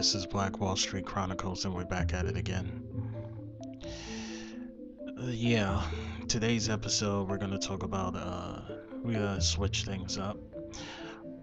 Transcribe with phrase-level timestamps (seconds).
[0.00, 2.82] this is Black Wall Street Chronicles, and we're back at it again.
[5.06, 5.82] Uh, yeah,
[6.26, 8.16] today's episode we're gonna talk about.
[8.16, 8.62] Uh,
[9.04, 10.38] we're gonna switch things up.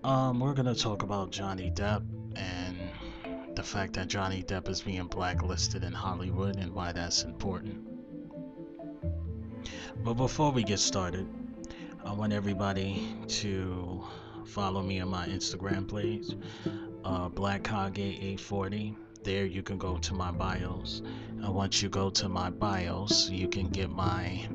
[0.03, 2.03] Um, we're gonna talk about Johnny Depp
[2.35, 7.87] and the fact that Johnny Depp is being blacklisted in Hollywood and why that's important.
[10.03, 11.27] But before we get started,
[12.03, 14.03] I want everybody to
[14.47, 16.35] follow me on my Instagram page,
[17.07, 18.95] uh, BlackKage840.
[19.23, 21.01] There you can go to my bios.
[21.41, 24.47] And once you go to my bios, you can get my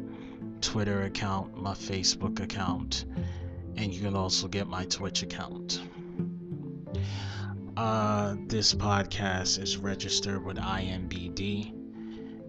[0.61, 3.07] Twitter account, my Facebook account,
[3.77, 5.81] and you can also get my Twitch account.
[7.77, 11.73] Uh, this podcast is registered with IMBD.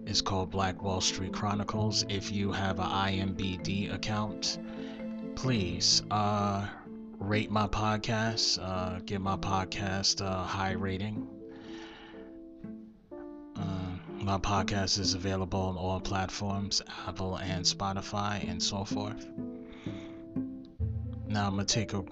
[0.06, 2.06] It's called Black Wall Street Chronicles.
[2.10, 4.60] If you have an IMBD account,
[5.36, 6.68] please uh,
[7.23, 11.28] rate my podcast, uh, give my podcast a high rating.
[13.56, 19.25] Uh, my podcast is available on all platforms, Apple and Spotify, and so forth.
[21.25, 22.03] Now I'm gonna take a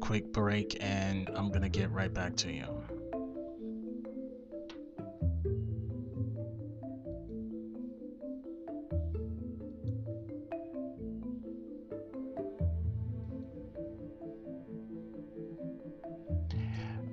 [0.00, 2.66] quick break and I'm gonna get right back to you.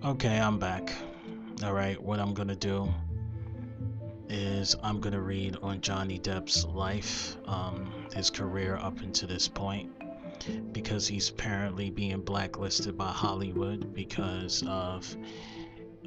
[0.07, 0.93] Okay, I'm back.
[1.65, 2.87] All right, what I'm gonna do
[4.29, 9.91] is I'm gonna read on Johnny Depp's life, um, his career up until this point,
[10.71, 15.13] because he's apparently being blacklisted by Hollywood because of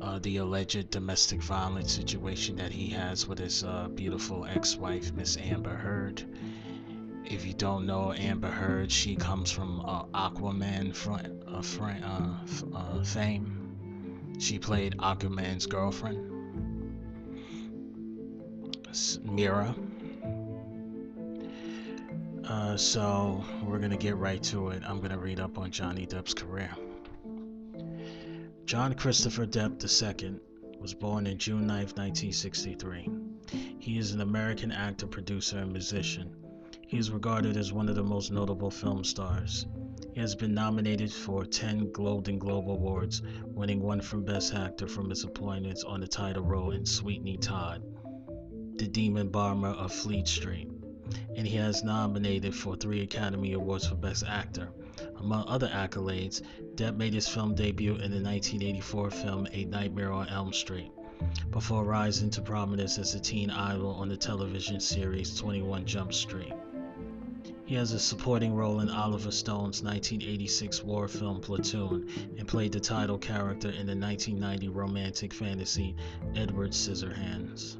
[0.01, 5.37] uh, the alleged domestic violence situation that he has with his uh, beautiful ex-wife, Miss
[5.37, 6.25] Amber Heard.
[7.27, 12.35] If you don't know Amber Heard, she comes from uh, Aquaman fr- uh, fr- uh,
[12.75, 13.60] uh, fame
[14.41, 16.19] she played Aquaman's girlfriend,
[19.23, 19.75] Mera.
[22.49, 24.83] Uh, so we're gonna get right to it.
[24.87, 26.71] I'm gonna read up on Johnny Depp's career.
[28.65, 30.41] John Christopher Depp II
[30.81, 33.09] was born in June 9, 1963.
[33.79, 36.35] He is an American actor, producer, and musician.
[36.87, 39.67] He is regarded as one of the most notable film stars.
[40.13, 45.09] He has been nominated for 10 Golden Globe Awards, winning one for Best Actor from
[45.09, 47.85] his appearance on the title role in Sweeney Todd,
[48.75, 50.69] the Demon Barber of Fleet Street.
[51.37, 54.73] And he has nominated for three Academy Awards for Best Actor.
[55.19, 56.43] Among other accolades,
[56.75, 60.91] Depp made his film debut in the 1984 film A Nightmare on Elm Street,
[61.53, 66.53] before rising to prominence as a teen idol on the television series 21 Jump Street.
[67.71, 72.81] He has a supporting role in Oliver Stone's 1986 war film Platoon and played the
[72.81, 75.95] title character in the 1990 romantic fantasy
[76.35, 77.77] Edward Scissorhands.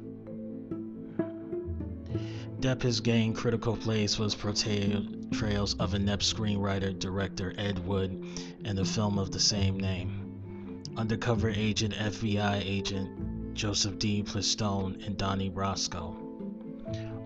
[2.61, 8.11] Depp has gained critical praise for his portrayals of inept screenwriter director Ed Wood
[8.63, 10.85] in the film of the same name.
[10.95, 14.23] Undercover agent FBI agent Joseph D.
[14.23, 15.49] Pistone and Donnie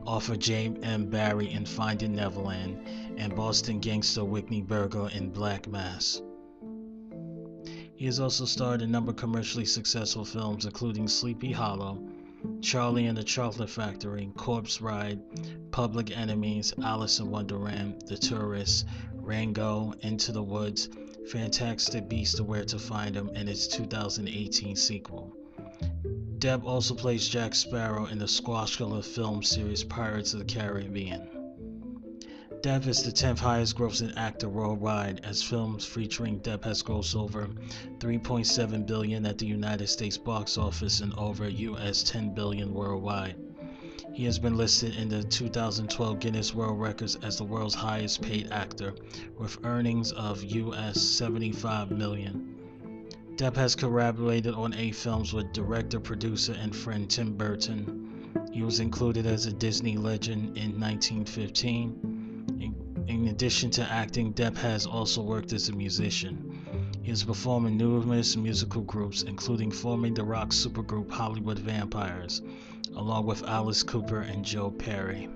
[0.06, 1.10] Brasco author James M.
[1.10, 2.80] Barrie in Finding Neverland,
[3.18, 6.22] and Boston gangster Whitey Bulger in Black Mass.
[7.96, 11.98] He has also starred in a number of commercially successful films, including Sleepy Hollow,
[12.62, 15.20] Charlie and the Chocolate Factory, Corpse Bride,
[15.72, 18.86] Public Enemies, Alice in Wonderland, The Tourist,
[19.16, 20.90] Rango, Into the Woods,
[21.32, 25.34] Fantastic Beasts Where to Find Them, and its 2018 sequel.
[26.40, 31.30] Depp also plays Jack Sparrow in the swashbuckler film series Pirates of the Caribbean.
[32.62, 37.48] Depp is the 10th highest grossing actor worldwide, as films featuring Depp has grossed over
[38.00, 43.36] 3.7 billion at the United States box office and over US 10 billion worldwide.
[44.12, 48.52] He has been listed in the 2012 Guinness World Records as the world's highest paid
[48.52, 48.94] actor,
[49.38, 52.55] with earnings of US 75 million.
[53.38, 58.32] Depp has collaborated on eight films with director, producer, and friend Tim Burton.
[58.54, 62.48] He was included as a Disney legend in 1915.
[62.62, 66.90] In, in addition to acting, Depp has also worked as a musician.
[67.04, 72.42] He has performed in numerous musical groups, including forming the rock supergroup Hollywood Vampires,
[72.96, 75.28] along with Alice Cooper and Joe Perry.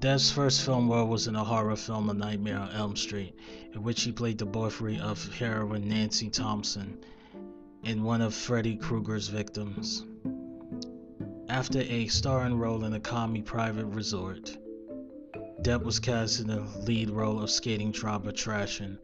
[0.00, 3.34] Depp's first film role was in a horror film, A Nightmare on Elm Street,
[3.74, 6.96] in which he played the boyfriend of heroine Nancy Thompson
[7.84, 10.06] and one of Freddy Krueger's victims.
[11.50, 14.56] After a starring role in the comedy private resort,
[15.62, 18.98] Depp was cast in the lead role of skating drama Thrashin'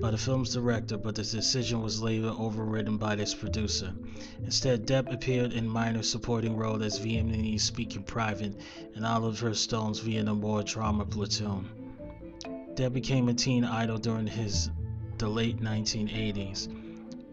[0.00, 3.92] by the film's director, but the decision was later overridden by its producer.
[4.42, 8.58] Instead, Depp appeared in minor supporting role as Vietnamese speaking private
[8.94, 11.68] in Oliver Stone's Vietnam War drama Platoon.
[12.74, 14.70] Depp became a teen idol during his
[15.18, 16.77] the late 1980s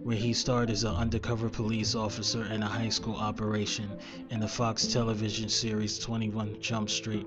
[0.05, 3.89] where he starred as an undercover police officer in a high school operation
[4.29, 7.25] in the Fox television series 21 Jump Street,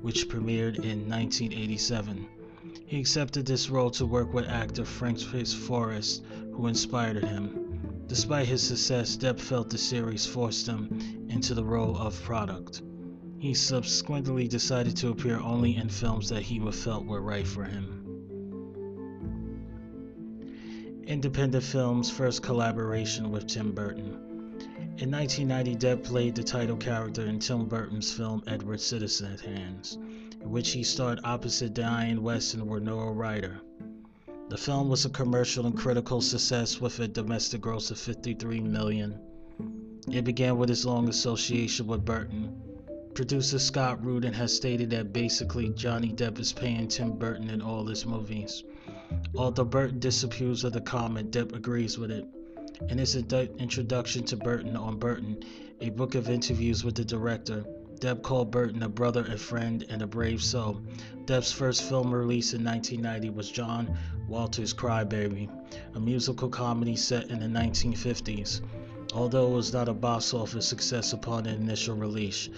[0.00, 2.28] which premiered in 1987.
[2.86, 6.22] He accepted this role to work with actor Francis Forrest,
[6.52, 8.04] who inspired him.
[8.06, 12.80] Despite his success, Depp felt the series forced him into the role of product.
[13.40, 17.99] He subsequently decided to appear only in films that he felt were right for him.
[21.10, 24.14] Independent film's first collaboration with Tim Burton.
[24.98, 29.96] In 1990, Depp played the title character in Tim Burton's film Edward Scissorhands,
[30.40, 33.60] in which he starred opposite Dianne Wiest and Winona Ryder.
[34.50, 39.18] The film was a commercial and critical success with a domestic gross of 53 million.
[40.12, 42.54] It began with his long association with Burton.
[43.14, 47.84] Producer Scott Rudin has stated that basically Johnny Depp is paying Tim Burton in all
[47.84, 48.62] his movies.
[49.36, 52.28] Although Burton disapproves of the comment, Depp agrees with it.
[52.88, 55.42] In his introduction to Burton on Burton,
[55.80, 57.64] a book of interviews with the director,
[58.00, 60.80] Depp called Burton a brother, a friend, and a brave soul.
[61.26, 63.98] Depp's first film release in 1990 was John
[64.28, 65.48] Waters' Crybaby,
[65.94, 68.60] a musical comedy set in the 1950s.
[69.12, 72.48] Although it was not a box office success upon the initial release,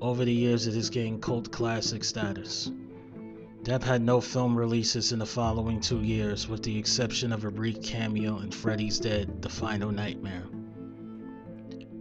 [0.00, 2.70] over the years it has gained cult classic status.
[3.64, 7.50] Depp had no film releases in the following two years, with the exception of a
[7.52, 10.48] brief cameo in Freddy's Dead The Final Nightmare.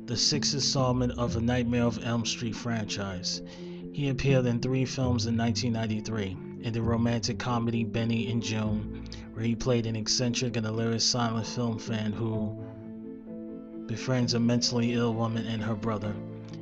[0.08, 3.44] The sixth installment of the Nightmare of Elm Street franchise.
[3.94, 9.04] He appeared in three films in 1993 in the romantic comedy Benny and Joon,
[9.34, 12.58] where he played an eccentric and hilarious silent film fan who
[13.86, 16.16] befriends a mentally ill woman and her brother.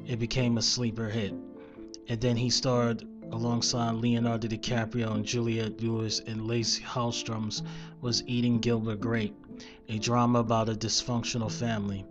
[0.05, 1.33] It became a sleeper hit.
[2.09, 7.63] And then he starred alongside Leonardo DiCaprio and Juliette Lewis and Lasse Hallström's
[7.99, 9.35] What's Eating Gilbert Grape,
[9.87, 12.05] a drama about a dysfunctional family.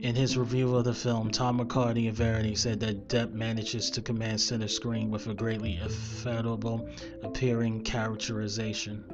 [0.00, 4.02] In his review of the film, Tom McCarty of Variety said that Depp manages to
[4.02, 6.88] command center screen with a greatly affable,
[7.22, 9.04] appearing characterization.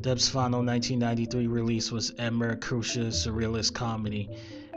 [0.00, 4.28] Depp's final 1993 release was Emir Kustura's surrealist comedy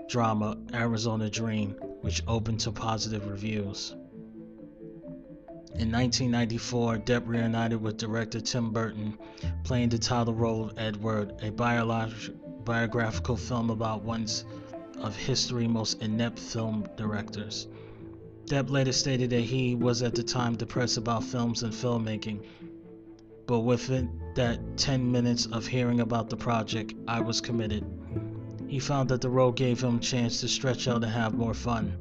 [0.07, 1.71] drama Arizona Dream,
[2.01, 3.95] which opened to positive reviews.
[5.75, 9.17] In 1994, Depp reunited with director Tim Burton,
[9.63, 14.27] playing the title role of Ed Wood, a biographical film about one
[14.99, 17.67] of history's most inept film directors.
[18.45, 22.43] Depp later stated that he was at the time depressed about films and filmmaking,
[23.47, 27.83] but within that 10 minutes of hearing about the project, I was committed.
[28.67, 31.55] He found that the role gave him a chance to stretch out and have more
[31.55, 31.97] fun.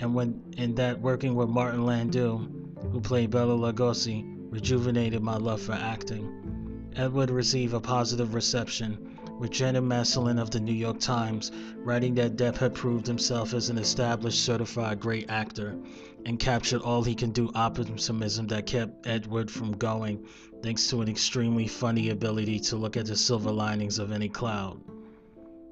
[0.00, 2.46] And when in that working with Martin Landau,
[2.92, 6.90] who played Bela Lugosi, rejuvenated my love for acting.
[6.96, 12.14] Ed Wood received a positive reception, with Janet Maslin of the New York Times writing
[12.16, 15.78] that Depp had proved himself as an established certified great actor
[16.26, 20.26] and captured all he can do optimism that kept Edward from going,
[20.62, 24.80] thanks to an extremely funny ability to look at the silver linings of any cloud.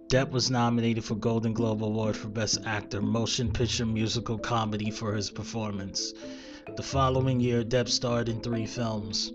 [0.09, 5.15] Depp was nominated for Golden Globe Award for Best Actor Motion Picture Musical Comedy for
[5.15, 6.13] his performance.
[6.75, 9.33] The following year, Depp starred in three films.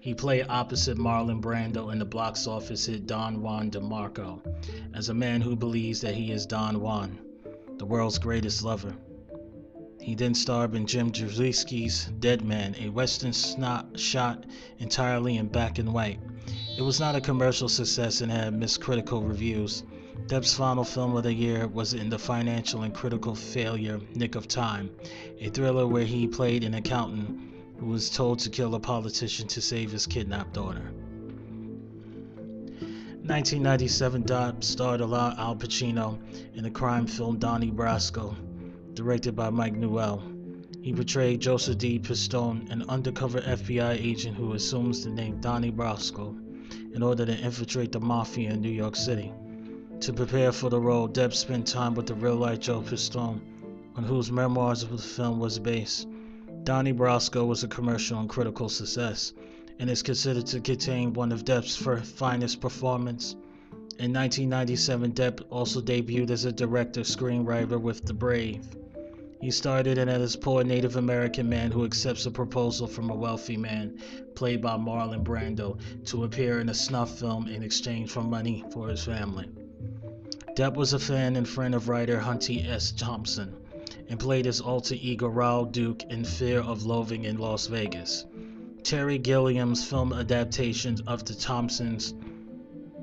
[0.00, 4.40] He played opposite Marlon Brando in the box office hit Don Juan DeMarco
[4.94, 7.18] as a man who believes that he is Don Juan,
[7.76, 8.96] the world's greatest lover.
[10.00, 14.46] He then starred in Jim Jarmusch's Dead Man, a western snot shot
[14.78, 16.18] entirely in black and white.
[16.78, 19.82] It was not a commercial success and had mixed critical reviews.
[20.26, 24.46] Depp's final film of the year was in the financial and critical failure Nick of
[24.48, 24.90] Time,
[25.40, 27.40] a thriller where he played an accountant
[27.78, 30.92] who was told to kill a politician to save his kidnapped daughter.
[33.30, 36.18] 1997 Depp starred Al Pacino
[36.54, 38.34] in the crime film Donnie Brasco,
[38.94, 40.22] directed by Mike Newell.
[40.82, 41.98] He portrayed Joseph D.
[41.98, 46.34] Pistone, an undercover FBI agent who assumes the name Donnie Brasco
[46.94, 49.32] in order to infiltrate the mafia in New York City.
[50.00, 53.42] To prepare for the role, Depp spent time with the real-life Joe Pistone,
[53.96, 56.08] on whose memoirs the film was based.
[56.64, 59.34] Donnie Brasco was a commercial and critical success,
[59.78, 63.34] and is considered to contain one of Depp's finest performances.
[63.98, 68.66] In 1997, Depp also debuted as a director screenwriter with The Brave,
[69.42, 73.14] He started in as a poor Native American man who accepts a proposal from a
[73.14, 73.98] wealthy man,
[74.34, 78.88] played by Marlon Brando, to appear in a snuff film in exchange for money for
[78.88, 79.46] his family.
[80.56, 82.90] Depp was a fan and friend of writer Hunter S.
[82.90, 83.54] Thompson
[84.08, 88.26] and played his alter ego Raoul Duke in Fear and Loathing in Las Vegas.
[88.82, 92.14] Terry Gilliam's film adaptation of the Thompson's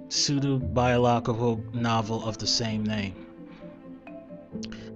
[0.10, 3.16] pseudo-biographical novel of the same name.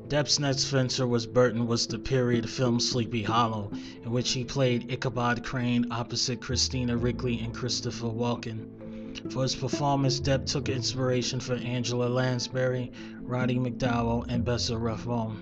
[0.10, 3.72] Depp's next venture was Burton was the period film Sleepy Hollow,
[4.04, 8.81] in which he played Ichabod Crane opposite Christina Ricci and Christopher Walken.
[9.30, 15.38] For his performance, Depp took inspiration from Angela Lansbury, Roddy McDowall, and Basil Rathbone.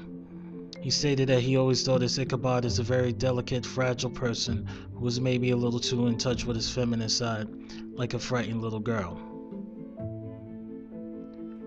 [0.81, 5.00] He stated that he always thought his Ichabod is a very delicate, fragile person who
[5.00, 7.48] was maybe a little too in touch with his feminine side,
[7.93, 9.17] like a frightened little girl.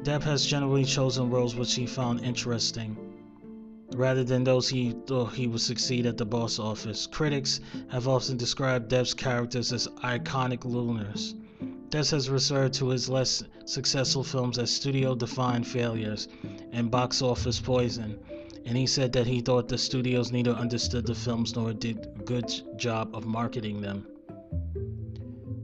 [0.03, 2.97] Depp has generally chosen roles which he found interesting,
[3.95, 7.07] rather than those he thought he would succeed at the box office.
[7.07, 11.35] Critics have often described Depp's characters as iconic lunars.
[11.93, 16.27] Depp has referred to his less successful films as studio-defined failures
[16.73, 18.19] and box office poison,
[18.65, 22.23] and he said that he thought the studios neither understood the films nor did a
[22.23, 24.07] good job of marketing them.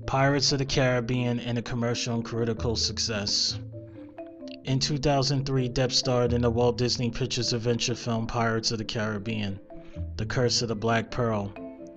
[0.06, 3.58] Pirates of the Caribbean and a commercial and critical success.
[4.64, 9.58] In 2003, Depp starred in the Walt Disney Pictures adventure film Pirates of the Caribbean
[10.18, 11.46] The Curse of the Black Pearl,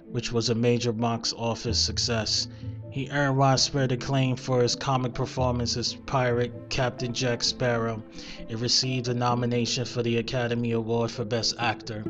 [0.10, 2.48] which was a major box office success.
[2.92, 8.04] He earned widespread acclaim for his comic performance as pirate Captain Jack Sparrow.
[8.50, 12.04] It received a nomination for the Academy Award for Best Actor.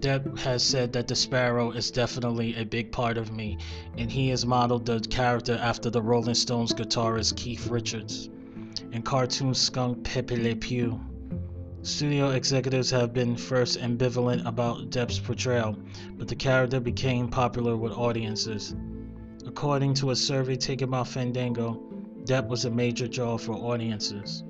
[0.00, 3.58] Depp has said that the Sparrow is definitely a big part of me,
[3.98, 8.30] and he has modeled the character after the Rolling Stones guitarist Keith Richards
[8.92, 10.98] and cartoon skunk Pepe Le Pew.
[11.82, 15.76] Studio executives have been first ambivalent about Depp's portrayal,
[16.16, 18.74] but the character became popular with audiences.
[19.56, 21.80] According to a survey taken by Fandango,
[22.24, 24.44] Depp was a major draw for audiences.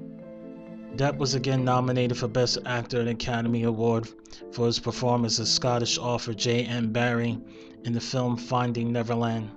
[0.96, 4.08] Depp was again nominated for Best Actor at Academy Award
[4.50, 6.90] for his performance as Scottish author J.M.
[6.90, 7.38] Barrie
[7.84, 9.48] in the film Finding Neverland.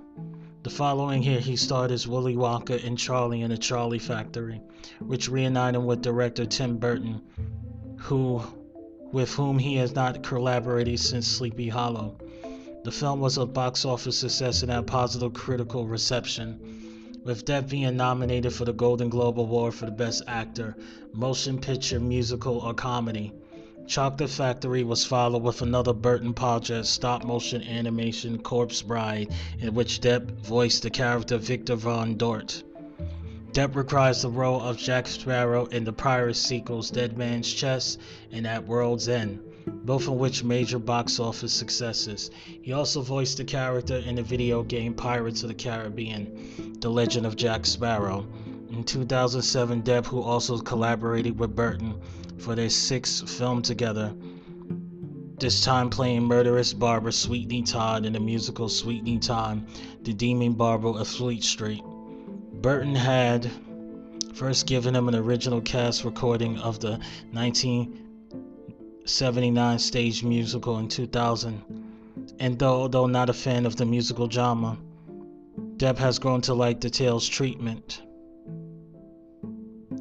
[0.62, 4.60] The following year, he starred as Willy Wonka in Charlie in the Charlie Factory,
[5.00, 7.22] which reunited with director Tim Burton,
[7.96, 8.40] who,
[9.10, 12.18] with whom he has not collaborated since Sleepy Hollow.
[12.82, 16.58] The film was a box office success and had positive critical reception,
[17.22, 20.76] with Depp being nominated for the Golden Globe Award for the Best Actor,
[21.12, 23.34] Motion Picture, Musical, or Comedy.
[23.86, 30.00] Chocolate Factory was followed with another Burton project, stop motion animation Corpse Bride, in which
[30.00, 32.62] Depp voiced the character Victor Van Dort.
[33.52, 37.98] Depp reprised the role of Jack Sparrow in the prior sequels Dead Man's Chest
[38.32, 42.30] and At World's End, both of which major box office successes.
[42.62, 47.26] He also voiced the character in the video game Pirates of the Caribbean, The Legend
[47.26, 48.26] of Jack Sparrow.
[48.70, 51.94] In 2007, Depp, who also collaborated with Burton,
[52.38, 54.14] for their sixth film together.
[55.38, 59.66] This time playing murderous barber Sweeney Todd in the musical Sweeney Todd,
[60.02, 61.82] The Demon Barber of Fleet Street.
[62.60, 63.50] Burton had
[64.34, 67.00] first given him an original cast recording of the
[69.10, 71.64] 1979 stage musical in 2000.
[72.38, 74.78] And though, although not a fan of the musical drama,
[75.78, 78.02] Depp has grown to like the tale's treatment.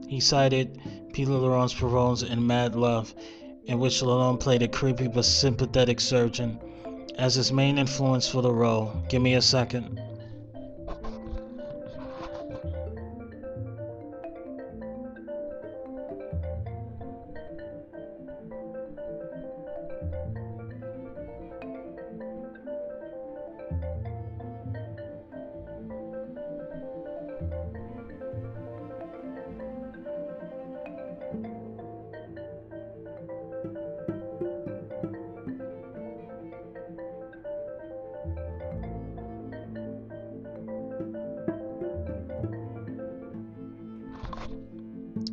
[0.07, 0.79] He cited
[1.11, 3.15] Peter Laurence Perrons in Mad Love,
[3.65, 6.59] in which Lalonde played a creepy but sympathetic surgeon,
[7.17, 8.93] as his main influence for the role.
[9.09, 9.99] Give me a second.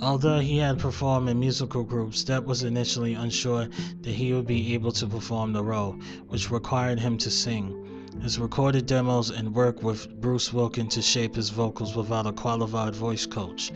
[0.02, 3.70] Although he had performed in musical groups, Depp was initially unsure
[4.02, 5.96] that he would be able to perform the role,
[6.28, 7.74] which required him to sing.
[8.20, 12.94] His recorded demos and work with Bruce Witkin to shape his vocals without a qualified
[12.94, 13.72] voice coach.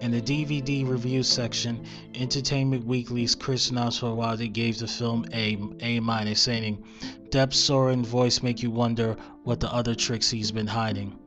[0.00, 1.80] In the DVD review section,
[2.14, 6.84] Entertainment Weekly's Chris Nasrallah gave the film a A minus, saying,
[7.30, 11.18] "Depp's soaring voice make you wonder what the other tricks he's been hiding."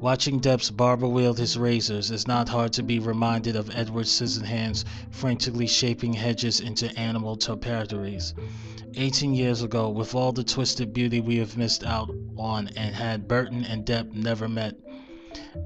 [0.00, 4.84] Watching Depp's barber wield his razors, it's not hard to be reminded of Edward Scissorhands
[5.10, 8.32] frantically shaping hedges into animal tapestries.
[8.94, 13.26] 18 years ago, with all the twisted beauty we have missed out on, and had
[13.26, 14.76] Burton and Depp never met.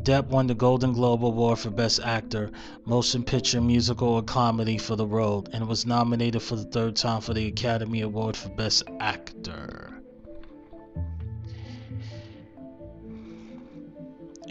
[0.02, 2.52] Depp won the Golden Globe Award for Best Actor,
[2.86, 7.20] Motion Picture, Musical, or Comedy for the role, and was nominated for the third time
[7.20, 9.91] for the Academy Award for Best Actor.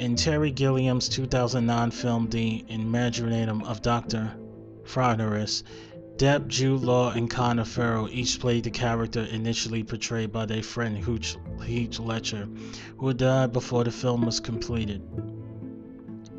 [0.01, 4.34] In Terry Gilliam's 2009 film The Imaginarium of Dr.
[4.84, 5.62] Fronteras,
[6.17, 10.98] Depp, Jude Law, and Colin Farrell each played the character initially portrayed by their friend
[10.98, 12.50] Heath Ledger,
[12.98, 15.03] who died before the film was completed.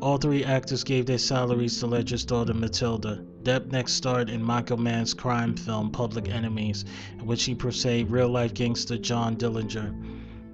[0.01, 3.23] All three actors gave their salaries to Ledger's daughter Matilda.
[3.43, 6.83] Depp next starred in Michael Mann's crime film Public Enemies,
[7.17, 9.95] in which he portrayed real-life gangster John Dillinger.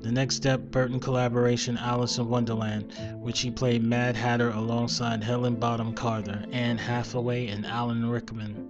[0.01, 5.57] The next Depp Burton collaboration, Alice in Wonderland, which he played Mad Hatter alongside Helena
[5.57, 8.65] Bonham Carter, Anne Hathaway, and Alan Rickman.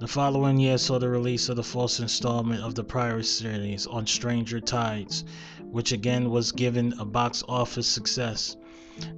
[0.00, 4.04] The following year saw the release of the fourth installment of the prior series on
[4.08, 5.24] Stranger Tides,
[5.70, 8.56] which again was given a box office success.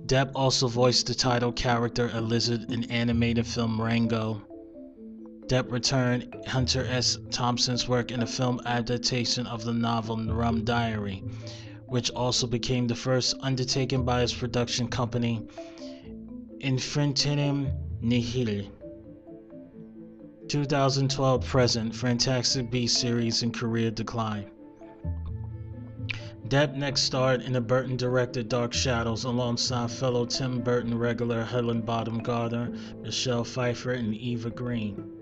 [0.04, 4.42] Depp also voiced the title character a lizard in animated film Rango.
[5.48, 7.16] Depp returned Hunter S.
[7.30, 11.24] Thompson's work in a film adaptation of the novel Rum Diary,
[11.86, 15.48] which also became the first undertaken by his production company,
[16.60, 18.66] Infinitum Nihil.
[20.48, 24.50] 2012 present, Fantastic Beasts series in career decline.
[26.48, 31.80] Depp next starred in the Burton directed Dark Shadows alongside fellow Tim Burton regular Helena
[31.80, 35.17] Bonham Carter, Michelle Pfeiffer, and Eva Green.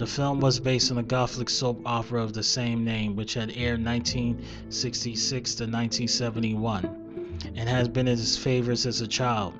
[0.00, 3.50] The film was based on a Gothic soap opera of the same name, which had
[3.54, 9.52] aired 1966 to 1971 and has been his favorites as a child.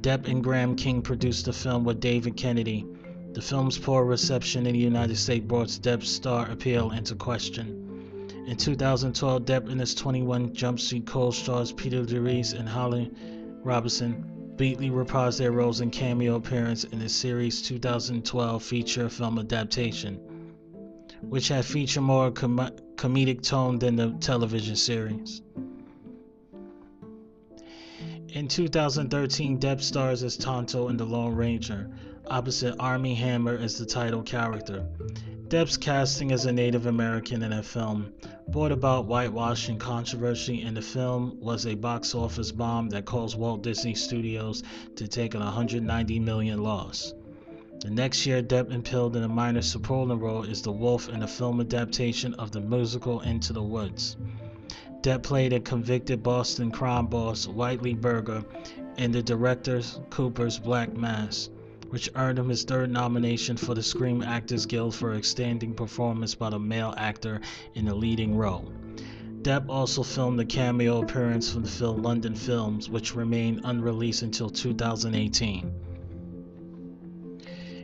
[0.00, 2.86] Depp and Graham King produced the film with David Kennedy.
[3.34, 8.24] The film's poor reception in the United States brought Depp's star appeal into question.
[8.46, 13.10] In 2012, Depp and his 21 Jump Street co-stars Peter DeReese and Holly
[13.62, 20.18] Robinson Beatley reprised their roles in cameo appearance in the series' 2012 feature film adaptation,
[21.20, 25.42] which had featured more com- comedic tone than the television series.
[28.28, 31.90] In 2013, Depp stars as Tonto in The Lone Ranger,
[32.28, 34.86] opposite Armie Hammer as the title character.
[35.48, 38.12] Depp's casting as a Native American in a film
[38.48, 43.62] brought about whitewashing controversy, and the film was a box office bomb that caused Walt
[43.62, 44.64] Disney Studios
[44.96, 47.14] to take an 190 million loss.
[47.80, 51.28] The next year, Depp appeared in a minor supporting role as the wolf in a
[51.28, 54.16] film adaptation of the musical Into the Woods.
[55.02, 58.44] Depp played a convicted Boston crime boss, Whitley Berger,
[58.96, 61.50] in the director Cooper's Black Mass
[61.90, 66.50] which earned him his third nomination for the Screen Actors Guild for outstanding performance by
[66.50, 67.40] the male actor
[67.74, 68.72] in a leading role.
[69.42, 74.50] Depp also filmed a cameo appearance from the film London Fields, which remained unreleased until
[74.50, 75.72] 2018.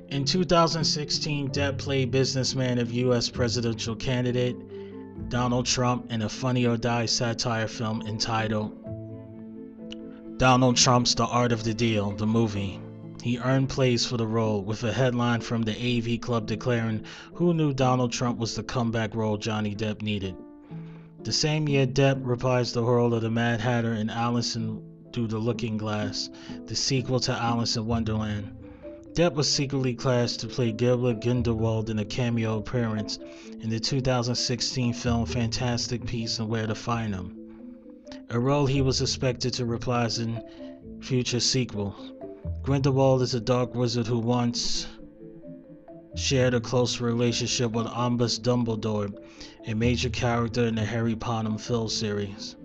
[0.08, 3.30] In 2016, Depp played businessman of U.S.
[3.30, 4.56] presidential candidate
[5.28, 8.76] Donald Trump in a Funny or Die satire film entitled
[10.38, 12.80] Donald Trump's The Art of the Deal, the movie.
[13.22, 17.02] He earned plays for the role, with a headline from the AV Club declaring,
[17.34, 20.34] Who knew Donald Trump was the comeback role Johnny Depp needed?
[21.22, 25.38] The same year, Depp reprised the role of the Mad Hatter in Alice Through the
[25.38, 26.30] Looking Glass,
[26.66, 28.56] the sequel to Alice in Wonderland.
[29.12, 33.20] Depp was secretly cast to play Gilbert Grindelwald in a cameo appearance
[33.60, 37.36] in the 2016 film Fantastic Beasts and Where to Find Them,
[38.30, 40.42] a role he was expected to reprise in
[41.00, 42.12] future sequels.
[42.62, 44.86] Grindelwald is a dark wizard who once
[46.16, 49.12] shared a close relationship with Albus Dumbledore,
[49.66, 52.56] a major character in the Harry Potter film series.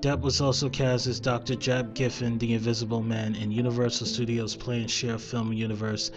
[0.00, 1.54] Depp was also cast as Dr.
[1.54, 6.10] Jack Griffin, the Invisible Man, in Universal Studios' planned share film universe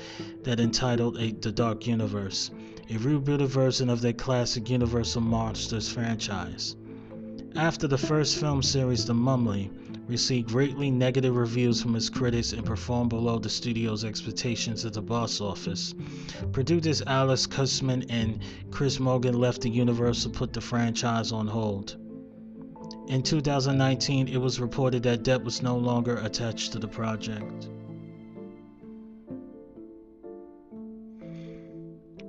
[0.44, 2.50] that entitled a, The Dark Universe,
[2.90, 6.76] a rebooted version of their classic Universal Monsters franchise.
[7.56, 9.70] After the first film series, The Mummy,
[10.08, 15.02] received greatly negative reviews from its critics and performed below the studio's expectations at the
[15.02, 15.94] box office.
[16.52, 18.40] Producers Alex Kurtzman and
[18.72, 21.98] Chris Morgan left the Universal put the franchise on hold.
[23.08, 27.70] In 2019, it was reported that Depp was no longer attached to the project.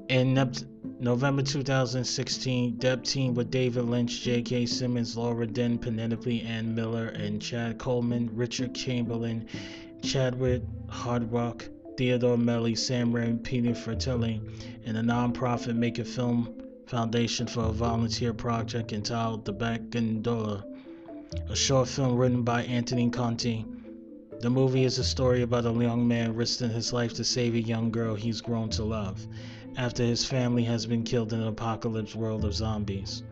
[0.09, 0.35] In
[1.01, 4.67] November 2016, Depp teamed with David Lynch, J.K.
[4.67, 9.47] Simmons, Laura Dern, Penelope Ann Miller, and Chad Coleman, Richard Chamberlain,
[10.03, 14.41] Chadwick Hardrock, Theodore Melly, Sam Raimi, Peter Fratelli,
[14.85, 16.55] and a nonprofit Make a Film
[16.87, 20.65] Foundation for a volunteer project entitled The Back Gondola,
[21.49, 23.65] a short film written by Anthony Conti.
[24.39, 27.61] The movie is a story about a young man risking his life to save a
[27.61, 29.27] young girl he's grown to love
[29.77, 33.23] after his family has been killed in an apocalypse world of zombies.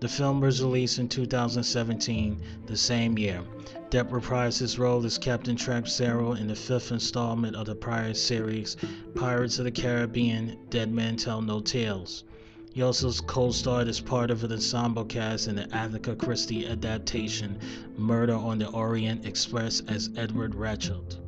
[0.00, 3.42] The film was released in 2017, the same year.
[3.90, 8.76] Depp reprised his role as Captain Trapaceiro in the fifth installment of the prior series,
[9.14, 12.24] Pirates of the Caribbean Dead Men Tell No Tales.
[12.72, 17.58] He also co-starred as part of an ensemble cast in the Agatha Christie adaptation
[17.96, 21.21] Murder on the Orient Express as Edward Ratchett.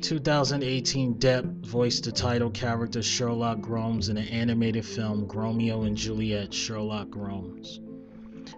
[0.00, 6.54] 2018, Depp voiced the title character Sherlock Gnomes in the animated film Gnomeo and Juliet
[6.54, 7.80] Sherlock Gnomes.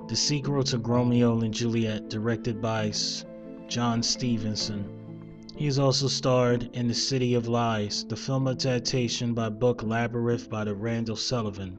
[0.08, 2.92] The sequel to Gnomeo and Juliet, directed by
[3.66, 4.88] John Stevenson.
[5.56, 10.48] He has also starred in The City of Lies, the film adaptation by book Labyrinth
[10.48, 11.76] by the Randall Sullivan.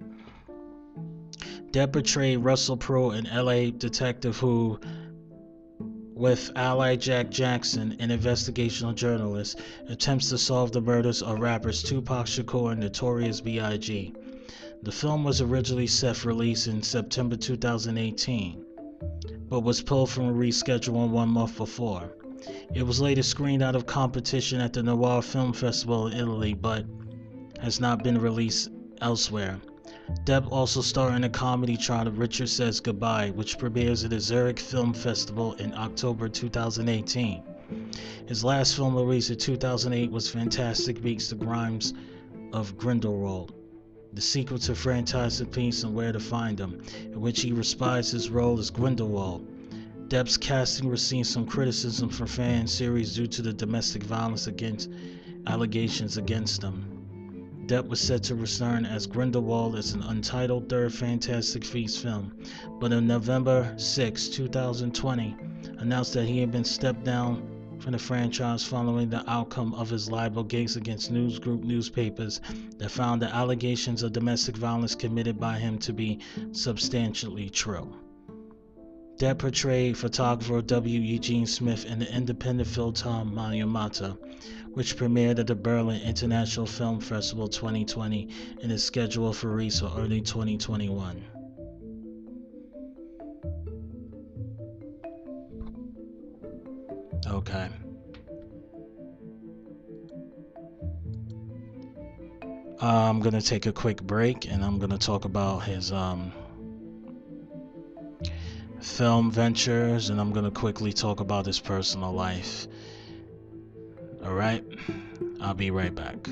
[1.72, 4.80] Depp portrayed Russell Pro, an LA detective who
[6.16, 12.28] with ally Jack Jackson, an investigational journalist, attempts to solve the murders of rappers Tupac
[12.28, 14.14] Shakur and Notorious B.I.G.
[14.84, 18.64] The film was originally set for release in September 2018,
[19.50, 22.14] but was pulled from a reschedule one month before.
[22.74, 26.86] It was later screened out of competition at the Noir Film Festival in Italy, but
[27.60, 29.60] has not been released elsewhere.
[30.26, 34.60] Depp also starred in a comedy trial Richard Says Goodbye, which premieres at the Zurich
[34.60, 37.42] Film Festival in October 2018.
[38.26, 41.94] His last film released in 2008 was Fantastic Beasts The Crimes
[42.52, 43.54] of Grindelwald,
[44.12, 48.30] the sequel to Fantastic Beasts and Where to Find Them, in which he reprised his
[48.30, 49.48] role as Grindelwald.
[50.10, 54.90] Depp's casting received some criticism from fan series due to the domestic violence against
[55.48, 56.93] allegations against him.
[57.66, 62.34] Depp was set to return as Grindelwald as an untitled third Fantastic Beasts film,
[62.80, 65.36] but on November 6, 2020,
[65.78, 67.48] announced that he had been stepped down
[67.80, 72.42] from the franchise following the outcome of his libel case against news group newspapers
[72.78, 76.20] that found the allegations of domestic violence committed by him to be
[76.52, 77.94] substantially true.
[79.18, 81.00] Depp portrayed photographer W.
[81.00, 84.18] Eugene Smith in the independent film Tom Minamata,
[84.74, 88.30] which premiered at the Berlin International Film Festival 2020
[88.62, 91.24] and is scheduled for release early 2021.
[97.28, 97.70] Okay.
[102.80, 106.34] I'm going to take a quick break and I'm going to talk about his um,
[108.82, 112.68] film ventures and I'm going to quickly talk about his personal life.
[114.26, 114.64] Alright,
[115.42, 116.30] I'll be right back.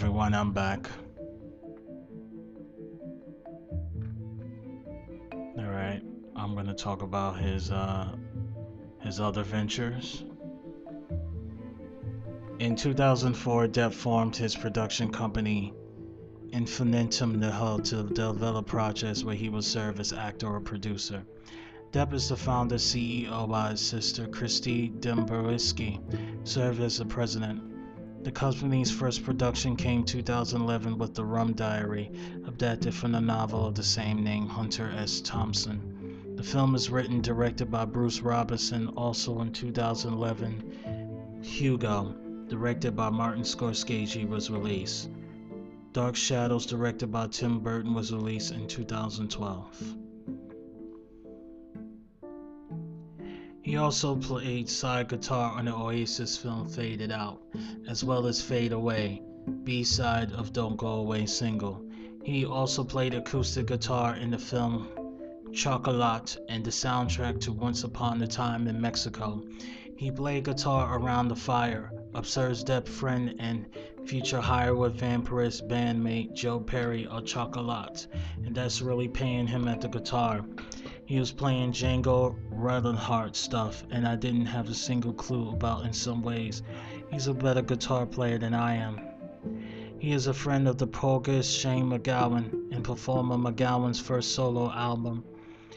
[0.00, 0.32] Everyone.
[0.32, 0.88] I'm back.
[5.32, 6.00] All right,
[6.36, 8.14] I'm gonna talk about his uh,
[9.00, 10.22] his other ventures.
[12.60, 15.74] In 2004, Depp formed his production company,
[16.52, 21.24] Infinitum Nihil, to develop projects where he would serve as actor or producer.
[21.90, 25.98] Depp is the founder CEO while his sister Christi Dembrowski
[26.46, 27.67] served as the president.
[28.28, 32.10] The company's first production came 2011 with The Rum Diary,
[32.46, 35.22] adapted from the novel of the same name, Hunter S.
[35.22, 36.34] Thompson.
[36.36, 41.40] The film is written directed by Bruce Robinson, also in 2011.
[41.42, 42.14] Hugo,
[42.48, 45.08] directed by Martin Scorsese, was released.
[45.94, 49.96] Dark Shadows, directed by Tim Burton, was released in 2012.
[53.68, 57.42] He also played side guitar on the Oasis film Faded Out,
[57.86, 59.20] as well as Fade Away,
[59.62, 61.84] B side of Don't Go Away single.
[62.24, 64.88] He also played acoustic guitar in the film
[65.52, 69.44] Chocolat and the soundtrack to Once Upon a Time in Mexico.
[69.98, 73.66] He played guitar around the fire, observes Depp friend and
[74.06, 78.06] future Hollywood Vampirist bandmate Joe Perry of Chocolat,
[78.46, 80.42] and that's really paying him at the guitar.
[81.08, 85.94] He was playing Django Reinhardt stuff, and I didn't have a single clue about in
[85.94, 86.62] some ways.
[87.10, 89.00] He's a better guitar player than I am.
[89.98, 95.24] He is a friend of the progist Shane MacGowan and performer MacGowan's first solo album.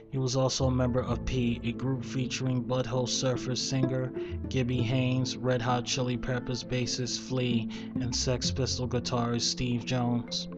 [0.10, 4.12] He was also a member of P, a group featuring Butthole Surfer singer
[4.50, 7.70] Gibby Haynes, Red Hot Chili Peppers bassist Flea,
[8.02, 10.50] and Sex Pistol guitarist Steve Jones.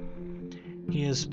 [0.89, 1.23] He has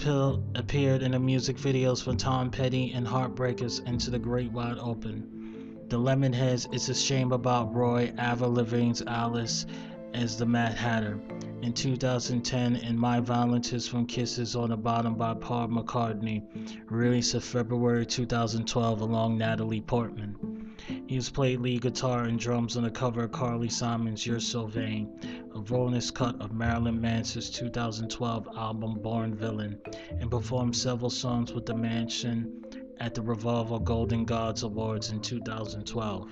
[0.54, 5.78] appeared in the music videos for Tom Petty and Heartbreakers Into the Great Wide Open.
[5.88, 9.66] The Lemonheads is a shame about Roy Avril Lavigne's Alice
[10.14, 11.20] as the Mad Hatter.
[11.62, 16.42] In 2010, in My Valentines from Kisses on the Bottom by Paul McCartney,
[16.90, 20.74] released in February 2012 along Natalie Portman.
[21.06, 24.66] He has played lead guitar and drums on the cover of Carly Simon's You're So
[24.68, 25.12] Vain,
[25.54, 29.78] a bonus cut of Marilyn Manson's 2012 album Born Villain,
[30.18, 32.64] and performed several songs with the Mansion
[33.00, 36.30] at the Revolver Golden Gods Awards in 2012.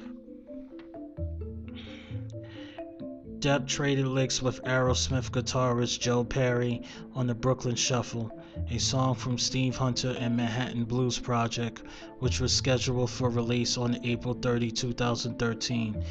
[3.40, 6.82] Depp traded licks with Aerosmith guitarist Joe Perry
[7.14, 8.36] on the Brooklyn Shuffle,
[8.68, 11.84] a song from Steve Hunter and Manhattan Blues Project,
[12.18, 16.04] which was scheduled for release on April 30, 2013.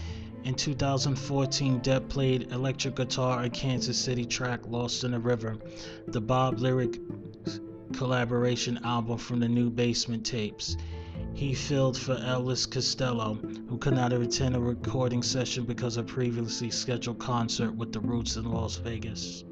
[0.46, 5.58] In 2014, Depp played electric guitar on Kansas City track Lost in the River,
[6.08, 6.98] the Bob Lyric
[7.92, 10.78] collaboration album from the new Basement tapes.
[11.38, 13.36] He filled for Elvis Costello,
[13.70, 18.38] who could not attend a recording session because of previously scheduled concert with the Roots
[18.38, 19.44] in Las Vegas.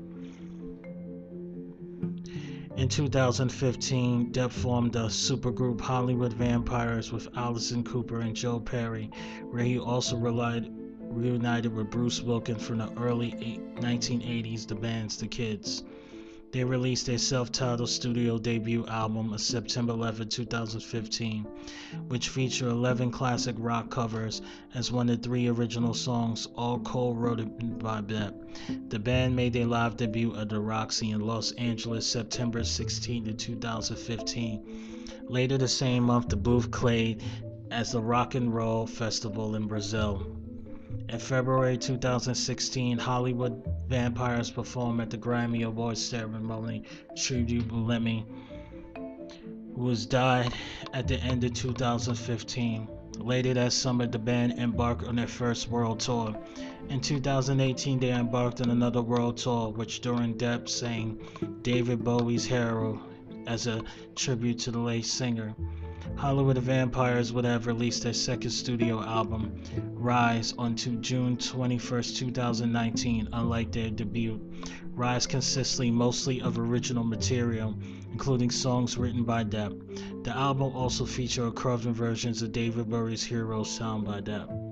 [2.76, 9.12] In 2015, Depp formed the supergroup Hollywood Vampires with Alice Cooper and Joe Perry,
[9.52, 15.28] where he also relied reunited with Bruce Witkins from the early 1980s, the band's The
[15.28, 15.84] Kids.
[16.56, 21.44] They released their self titled studio debut album on September 11, 2015,
[22.08, 24.41] which featured 11 classic rock covers
[24.74, 28.36] as one of three original songs, all co written by Depp.
[28.88, 34.63] The band made their live debut at the Roxy in Los Angeles September 16, 2015.
[35.28, 37.22] Later the same month, the booth played
[37.70, 40.26] as the Rock and Roll Festival in Brazil.
[41.10, 46.84] In February 2016, Hollywood Vampires performed at the Grammy Awards ceremony
[47.15, 48.25] tribute to Lemmy,
[49.75, 50.53] who has died
[50.93, 52.88] at the end of 2015.
[53.19, 56.36] Later that summer, the band embarked on their first world tour.
[56.89, 61.19] In 2018, they embarked on another world tour, which during Depp sang
[61.62, 63.01] David Bowie's Hero
[63.47, 63.84] as a
[64.15, 65.55] tribute to the late singer.
[66.15, 69.62] Hollywood Vampires would have released their second studio album,
[69.94, 73.30] Rise, on June 21, 2019.
[73.34, 74.39] Unlike their debut,
[74.94, 77.76] Rise consists mostly of original material,
[78.12, 80.24] including songs written by Depp.
[80.24, 84.64] The album also features cover versions of David Bowie's Hero sound by Depp.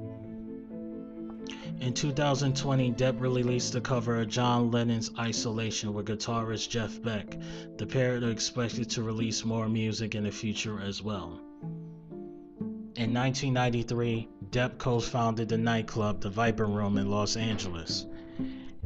[1.84, 7.38] In 2020, Depp released the cover of John Lennon's Isolation with guitarist Jeff Beck.
[7.76, 11.41] The pair are expected to release more music in the future as well.
[12.96, 18.06] In 1993, Depp co founded the nightclub The Viper Room in Los Angeles.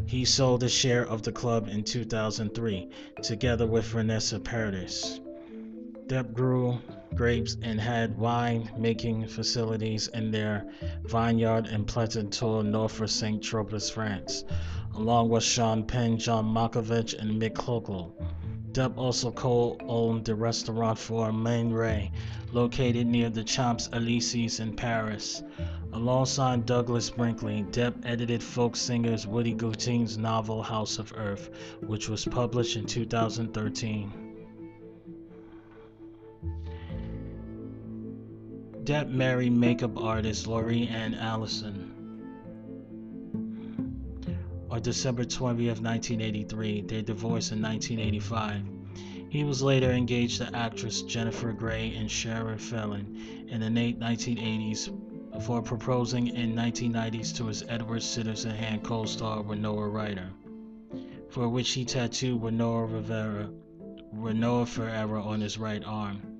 [0.07, 2.89] He sold a share of the club in 2003,
[3.21, 5.19] together with Vanessa Paradis.
[6.07, 6.79] Depp grew
[7.15, 10.65] grapes and had wine making facilities in their
[11.03, 13.41] vineyard in Pleasanton, north of St.
[13.41, 14.43] Tropez, France,
[14.95, 18.15] along with Sean Penn, John Malkovich, and Mick Huckle.
[18.71, 22.11] Depp also co-owned the restaurant for Main Ray,
[22.51, 25.41] located near the Champs Elysees in Paris.
[25.93, 31.49] Alongside Douglas Brinkley, Depp edited folk singers Woody Guthrie's novel House of Earth,
[31.81, 34.26] which was published in 2013.
[38.87, 41.91] Depp married makeup artist Lori Ann Allison.
[44.71, 48.61] On December 20, 1983, they divorced in 1985.
[49.29, 55.33] He was later engaged to actress Jennifer Grey and Sherilyn Fenn in the late 1980s
[55.33, 60.29] before proposing in 1990s to his Edward Scissorhands co-star Winona Ryder,
[61.29, 63.49] for which he tattooed Winona Rivera,
[64.13, 66.36] Winona Forever on his right arm.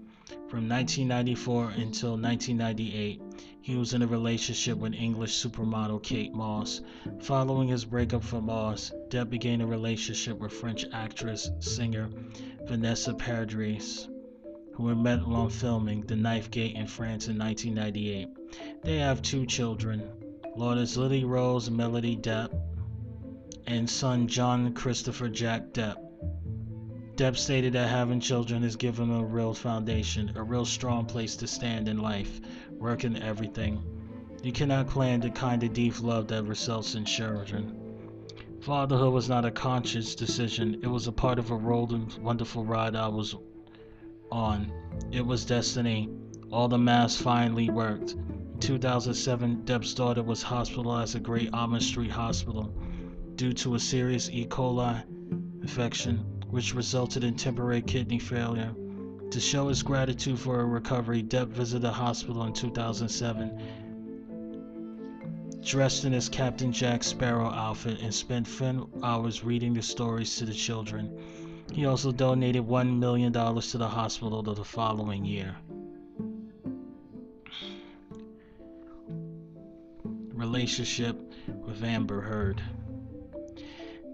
[0.50, 3.22] From 1994 until 1998,
[3.62, 6.82] he was in a relationship with English supermodel Kate Moss.
[7.22, 12.10] Following his breakup from Moss, Depp began a relationship with French actress, singer
[12.66, 14.10] Vanessa Paradis,
[14.74, 18.82] who were met while filming The Ninth Gate in France in 1998.
[18.84, 20.12] They have two children,
[20.58, 22.54] Lourdes Lily Rose Melody Depp,
[23.66, 26.07] and son John Christopher Jack Depp.
[27.18, 31.48] Depp stated that having children has given a real foundation, a real strong place to
[31.48, 33.82] stand in life, work and everything.
[34.44, 37.76] You cannot plan the kind of deep love that results in children.
[38.62, 42.96] Fatherhood was not a conscious decision, it was a part of a rolling, wonderful ride
[42.96, 43.36] I was
[44.32, 44.72] on.
[45.12, 46.10] It was destiny.
[46.52, 48.12] All the math finally worked.
[48.12, 52.72] In 2007, Depp's daughter was hospitalized at Great Ormond Street Hospital
[53.34, 54.46] due to a serious E.
[54.46, 55.04] coli
[55.64, 58.74] infection, which resulted in temporary kidney failure.
[59.32, 63.62] To show his gratitude for her recovery, Depp visited the hospital in 2007,
[65.64, 70.46] dressed in his Captain Jack Sparrow outfit, and spent 10 hours reading the stories to
[70.46, 71.12] the children.
[71.74, 75.58] He also donated $1 million to the hospital the following year.
[80.34, 81.18] Relationship
[81.66, 82.62] with Amber Heard.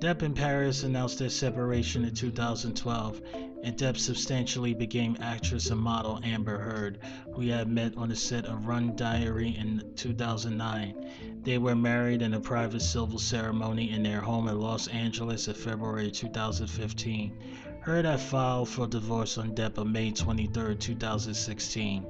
[0.04, 3.22] Depp and Paris announced their separation in 2012,
[3.64, 7.00] and Depp substantially became actress and model Amber Heard,
[7.32, 11.10] who he had met on the set of Rum Diary in 2009.
[11.44, 15.54] They were married in a private civil ceremony in their home in Los Angeles in
[15.54, 17.38] February 2015.
[17.84, 22.06] Heard filed for divorce on Depp on May 23, 2016,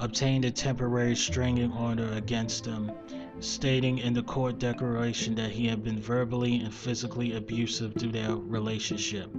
[0.00, 2.90] obtained a temporary restraining order against him
[3.38, 8.34] stating in the court declaration that he had been verbally and physically abusive to their
[8.34, 9.32] relationship.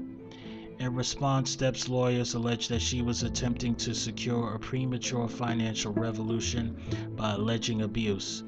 [0.79, 6.77] In response, Depp's lawyers alleged that she was attempting to secure a premature financial revolution
[7.17, 8.41] by alleging abuse.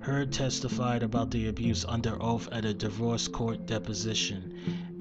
[0.00, 4.54] Heard testified about the abuse under oath at a divorce court deposition.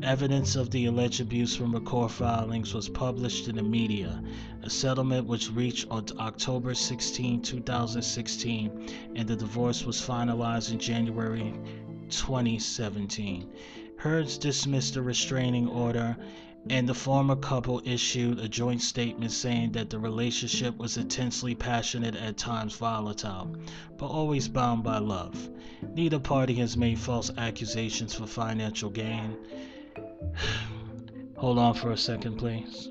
[0.03, 4.23] Evidence of the alleged abuse from the court filings was published in the media,
[4.63, 8.71] a settlement was reached on October 16, 2016,
[9.15, 11.53] and the divorce was finalized in January
[12.09, 13.49] 2017.
[13.97, 16.15] Heard's dismissed the restraining order
[16.69, 22.15] and the former couple issued a joint statement saying that the relationship was intensely passionate
[22.15, 23.53] at times volatile,
[23.97, 25.49] but always bound by love.
[25.93, 29.35] Neither party has made false accusations for financial gain.
[31.37, 32.89] Hold on for a second, please.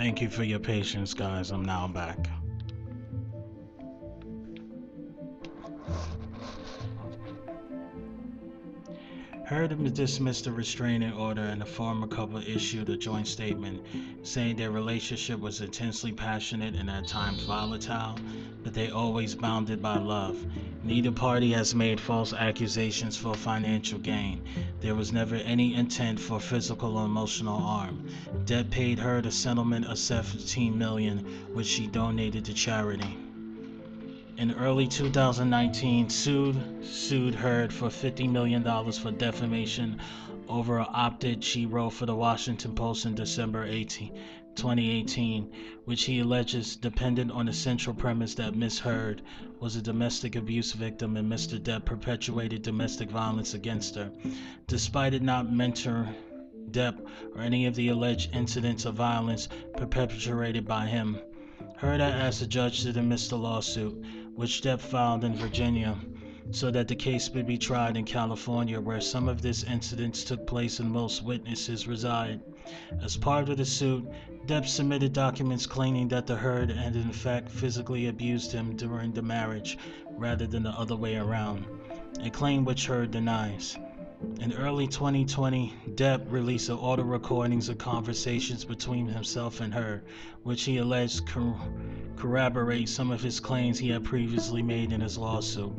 [0.00, 1.50] Thank you for your patience, guys.
[1.50, 2.29] I'm now back.
[9.50, 13.82] Heard dismissed the restraining order and the former couple issued a joint statement
[14.22, 18.14] saying their relationship was intensely passionate and at times volatile,
[18.62, 20.38] but they always bounded by love.
[20.84, 24.40] Neither party has made false accusations for financial gain.
[24.78, 28.06] There was never any intent for physical or emotional harm.
[28.44, 33.16] Depp paid her the settlement of 17 million, which she donated to charity
[34.36, 39.98] in early 2019 sued sued Heard for 50 million dollars for defamation
[40.48, 44.08] over an op-ed she wrote for the Washington Post in December 18,
[44.54, 45.50] 2018,
[45.84, 49.20] which he alleges depended on the central premise that Miss Heard
[49.60, 51.58] was a domestic abuse victim and Mr.
[51.60, 54.10] Depp perpetuated domestic violence against her.
[54.66, 56.08] Despite it not mention
[56.70, 56.98] Depp
[57.34, 61.18] or any of the alleged incidents of violence perpetrated by him,
[61.76, 64.02] Heard asked the judge to dismiss the lawsuit
[64.40, 65.94] which Depp filed in Virginia,
[66.50, 70.46] so that the case would be tried in California, where some of these incidents took
[70.46, 72.40] place and most witnesses reside.
[73.02, 74.02] As part of the suit,
[74.46, 79.20] Depp submitted documents claiming that the Heard had in fact physically abused him during the
[79.20, 79.76] marriage,
[80.16, 81.66] rather than the other way around,
[82.22, 83.76] a claim which Heard denies.
[84.38, 90.04] In early 2020, Depp released audio recordings of conversations between himself and her,
[90.42, 91.56] which he alleged cor-
[92.16, 95.72] corroborate some of his claims he had previously made in his lawsuit.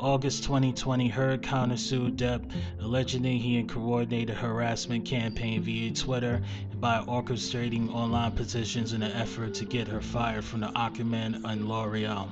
[0.00, 2.50] August 2020, Heard countersued Depp,
[2.80, 6.40] alleging he had coordinated a harassment campaign via Twitter
[6.80, 11.68] by orchestrating online petitions in an effort to get her fired from the Aquaman and
[11.68, 12.30] L'Oreal.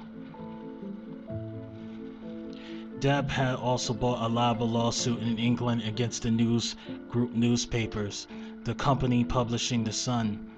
[3.04, 6.74] Depp had also brought a libel lawsuit in England against the news
[7.10, 8.26] group newspapers,
[8.64, 10.50] the company publishing The Sun,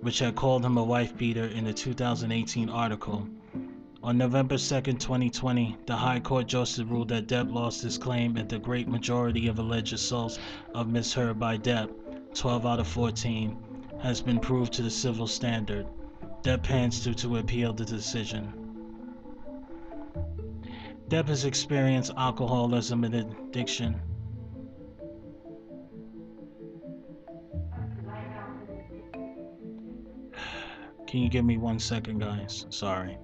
[0.00, 3.28] which had called him a wife beater in a 2018 article.
[4.02, 8.48] On November 2, 2020, the High Court Justice ruled that Depp lost his claim at
[8.48, 10.38] the great majority of alleged assaults
[10.74, 11.12] of Ms.
[11.12, 11.90] Heard by Depp,
[12.32, 13.58] 12 out of 14,
[14.00, 15.86] has been proved to the civil standard.
[16.42, 18.59] Depp plans to appeal the decision.
[21.10, 24.00] Depp has experienced alcoholism and addiction.
[31.08, 32.64] Can you give me one second, guys?
[32.70, 33.18] Sorry.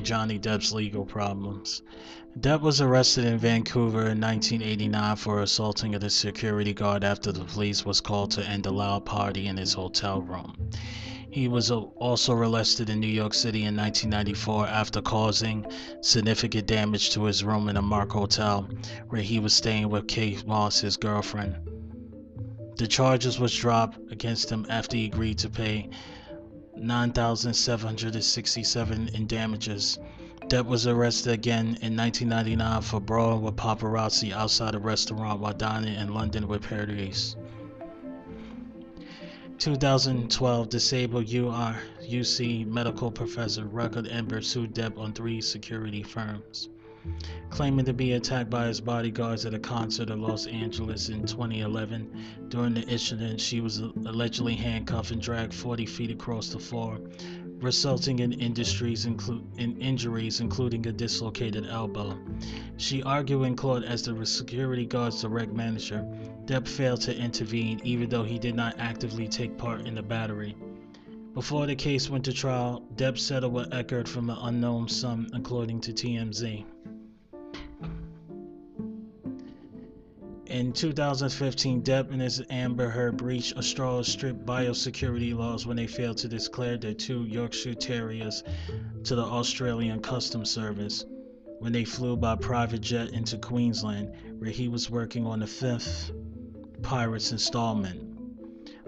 [0.00, 1.82] Johnny Depp's legal problems.
[2.38, 7.84] Depp was arrested in Vancouver in 1989 for assaulting a security guard after the police
[7.84, 10.54] was called to end a loud party in his hotel room.
[11.30, 15.66] He was also arrested in New York City in 1994 after causing
[16.00, 18.68] significant damage to his room in a Mark Hotel,
[19.08, 21.56] where he was staying with Kate Moss, his girlfriend.
[22.76, 25.88] The charges was dropped against him after he agreed to pay
[26.78, 29.98] 9,767 in damages.
[30.48, 35.94] Depp was arrested again in 1999 for brawling with paparazzi outside a restaurant while dining
[35.94, 37.36] in London with Paris.
[39.58, 46.68] 2012, disabled UC medical professor Rutger Ember sued Depp on three security firms
[47.50, 52.10] claiming to be attacked by his bodyguards at a concert in Los Angeles in 2011.
[52.48, 57.00] During the incident, she was allegedly handcuffed and dragged 40 feet across the floor,
[57.60, 62.18] resulting in, inclu- in injuries, including a dislocated elbow.
[62.76, 66.06] She argued in court as the security guard's direct manager.
[66.44, 70.54] Depp failed to intervene, even though he did not actively take part in the battery.
[71.32, 75.80] Before the case went to trial, Depp settled with Eckert from an unknown sum, according
[75.82, 76.64] to TMZ.
[80.56, 86.16] In 2015, Depp and his Amber Heard breached Australia's strict biosecurity laws when they failed
[86.16, 88.42] to declare their two Yorkshire Terriers
[89.04, 91.04] to the Australian Customs Service
[91.58, 96.10] when they flew by private jet into Queensland, where he was working on the fifth
[96.80, 98.00] Pirates installment.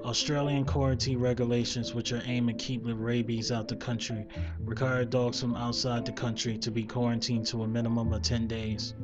[0.03, 4.27] Australian quarantine regulations, which are aimed at keeping rabies out the country,
[4.61, 8.95] require dogs from outside the country to be quarantined to a minimum of 10 days.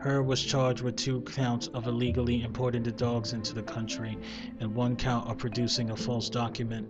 [0.00, 4.16] Heard was charged with two counts of illegally importing the dogs into the country
[4.58, 6.88] and one count of producing a false document.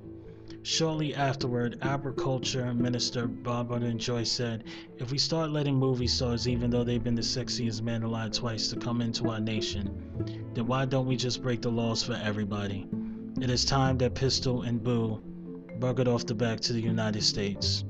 [0.63, 4.63] Shortly afterward, Agriculture Minister Barnaby Joyce said,
[4.99, 8.69] If we start letting movie stars, even though they've been the sexiest man alive twice,
[8.69, 9.91] to come into our nation,
[10.55, 12.87] then why don't we just break the laws for everybody?
[13.41, 15.21] It is time that Pistol and Boo
[15.81, 17.83] buggered off the back to the United States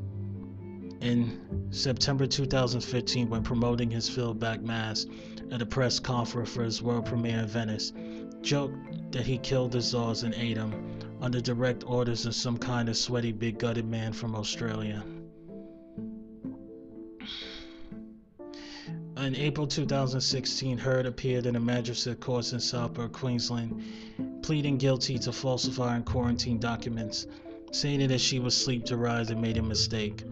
[1.01, 1.41] in
[1.71, 5.07] September 2015 when promoting his film Black Mass
[5.51, 7.93] at a press conference for his world premiere in Venice,
[8.43, 12.89] joked that he killed the Zars and ate them under direct orders of some kind
[12.89, 15.03] of sweaty big gutted man from Australia.
[19.17, 23.83] In April 2016, Heard appeared in a magistrate court in Southport, Queensland,
[24.43, 27.27] pleading guilty to falsifying quarantine documents,
[27.71, 30.25] saying that she was sleep deprived and made a mistake.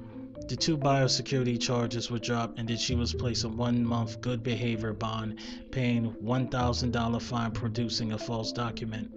[0.48, 4.42] The two biosecurity charges were dropped and that she was placed on one month good
[4.42, 5.40] behavior bond,
[5.70, 9.10] paying $1,000 fine producing a false document.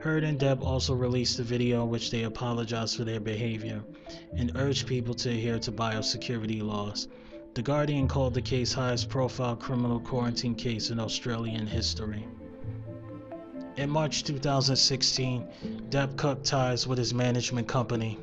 [0.00, 3.84] Heard and Depp also released a video in which they apologized for their behavior
[4.36, 7.06] and urged people to adhere to biosecurity laws.
[7.54, 12.26] The Guardian called the case highest profile criminal quarantine case in Australian history.
[13.74, 15.46] In March 2016,
[15.88, 18.18] Depp cut ties with his management company,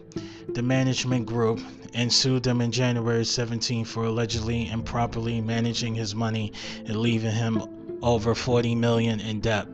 [0.53, 1.59] the Management Group,
[1.91, 6.53] and sued them in January 17 for allegedly improperly managing his money
[6.85, 7.63] and leaving him
[8.03, 9.67] over 40 million in debt.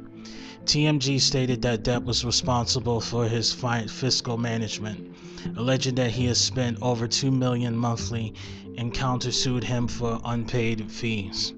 [0.63, 5.13] TMG stated that Depp was responsible for his fiscal management,
[5.57, 8.33] alleging that he has spent over 2 million monthly
[8.77, 11.53] and countersued him for unpaid fees.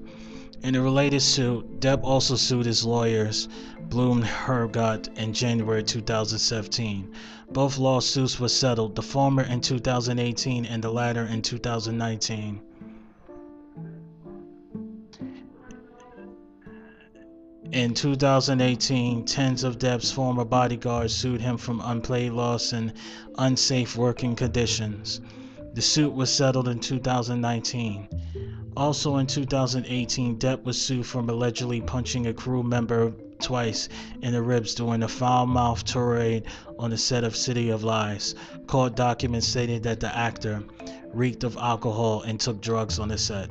[0.64, 3.48] In a related suit, Depp also sued his lawyers,
[3.90, 7.12] Bloom Hergott, in January 2017.
[7.52, 12.62] Both lawsuits were settled, the former in 2018 and the latter in 2019.
[17.72, 22.94] In 2018, tens of Depp's former bodyguards sued him for unpaid loss and
[23.38, 25.22] unsafe working conditions.
[25.74, 28.08] The suit was settled in 2019.
[28.78, 33.90] Also in 2018, Depp was sued for allegedly punching a crew member twice
[34.22, 36.44] in the ribs during a foul-mouthed tirade
[36.78, 38.36] on the set of City of Lies.
[38.68, 40.64] Court documents stated that the actor
[41.12, 43.50] reeked of alcohol and took drugs on the set.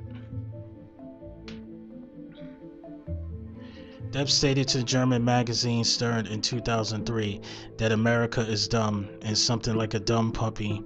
[4.13, 7.41] Depp stated to German magazine Stern in 2003
[7.79, 10.85] that America is dumb and something like a dumb puppy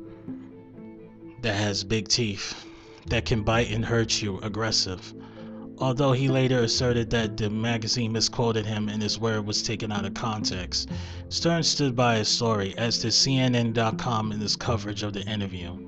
[1.42, 2.69] that has big teeth
[3.06, 5.14] that can bite and hurt you aggressive.
[5.78, 10.04] Although he later asserted that the magazine misquoted him and his word was taken out
[10.04, 10.90] of context,
[11.30, 15.78] Stern stood by his story, as did CNN.com in his coverage of the interview.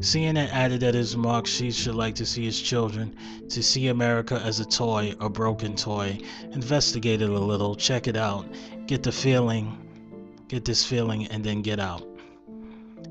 [0.00, 3.14] CNN added that his remarks she should like to see his children,
[3.48, 6.18] to see America as a toy, a broken toy.
[6.52, 8.46] Investigate it a little, check it out,
[8.86, 9.78] get the feeling,
[10.48, 12.09] get this feeling, and then get out.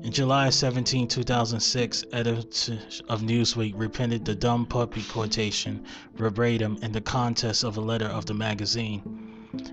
[0.02, 5.84] In July 17, 2006, editors of Newsweek reprinted the dumb puppy quotation
[6.16, 9.02] verbatim in the contents of a letter of the magazine.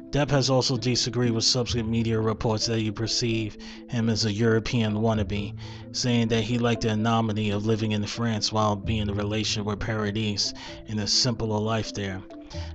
[0.09, 3.57] Depp has also disagreed with subsequent media reports that you perceive
[3.87, 5.53] him as a European wannabe,
[5.93, 9.63] saying that he liked the anomaly of living in France while being in a relation
[9.63, 10.53] with Paradis
[10.89, 12.21] and a simpler life there.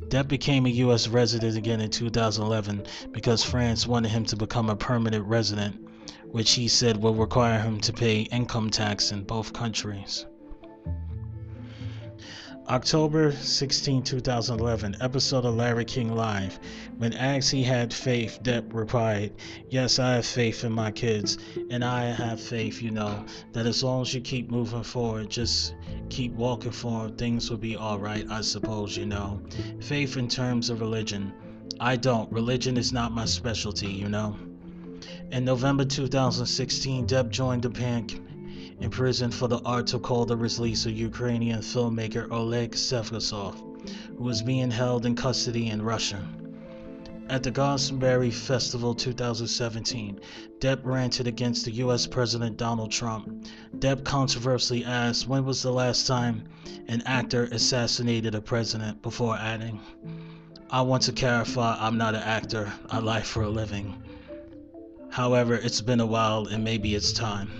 [0.08, 1.06] Depp became a U.S.
[1.06, 5.86] resident again in 2011 because France wanted him to become a permanent resident
[6.32, 10.26] which he said will require him to pay income tax in both countries.
[12.68, 16.58] October 16, 2011, episode of Larry King Live.
[16.96, 19.32] When asked he had faith, Depp replied,
[19.68, 21.38] Yes, I have faith in my kids,
[21.70, 25.74] and I have faith, you know, that as long as you keep moving forward, just
[26.08, 29.42] keep walking forward, things will be alright, I suppose, you know.
[29.80, 31.32] Faith in terms of religion.
[31.80, 32.30] I don't.
[32.32, 34.36] Religion is not my specialty, you know.
[35.32, 38.20] In November 2016, Depp joined the band
[38.80, 43.54] in prison for the art to call the release of Ukrainian filmmaker Oleg Sentsov,
[44.18, 46.22] who was being held in custody in Russia.
[47.30, 50.20] At the Glastonbury Festival 2017,
[50.60, 53.46] Depp ranted against the US President Donald Trump.
[53.78, 56.44] Depp controversially asked when was the last time
[56.88, 59.80] an actor assassinated a president before adding,
[60.68, 63.96] I want to clarify I'm not an actor, I lie for a living.
[65.12, 67.50] However, it's been a while and maybe it's time.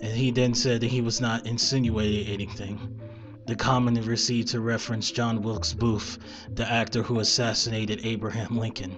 [0.00, 3.00] And he then said that he was not insinuating anything.
[3.46, 6.18] The comment received to reference John Wilkes Booth,
[6.54, 8.96] the actor who assassinated Abraham Lincoln.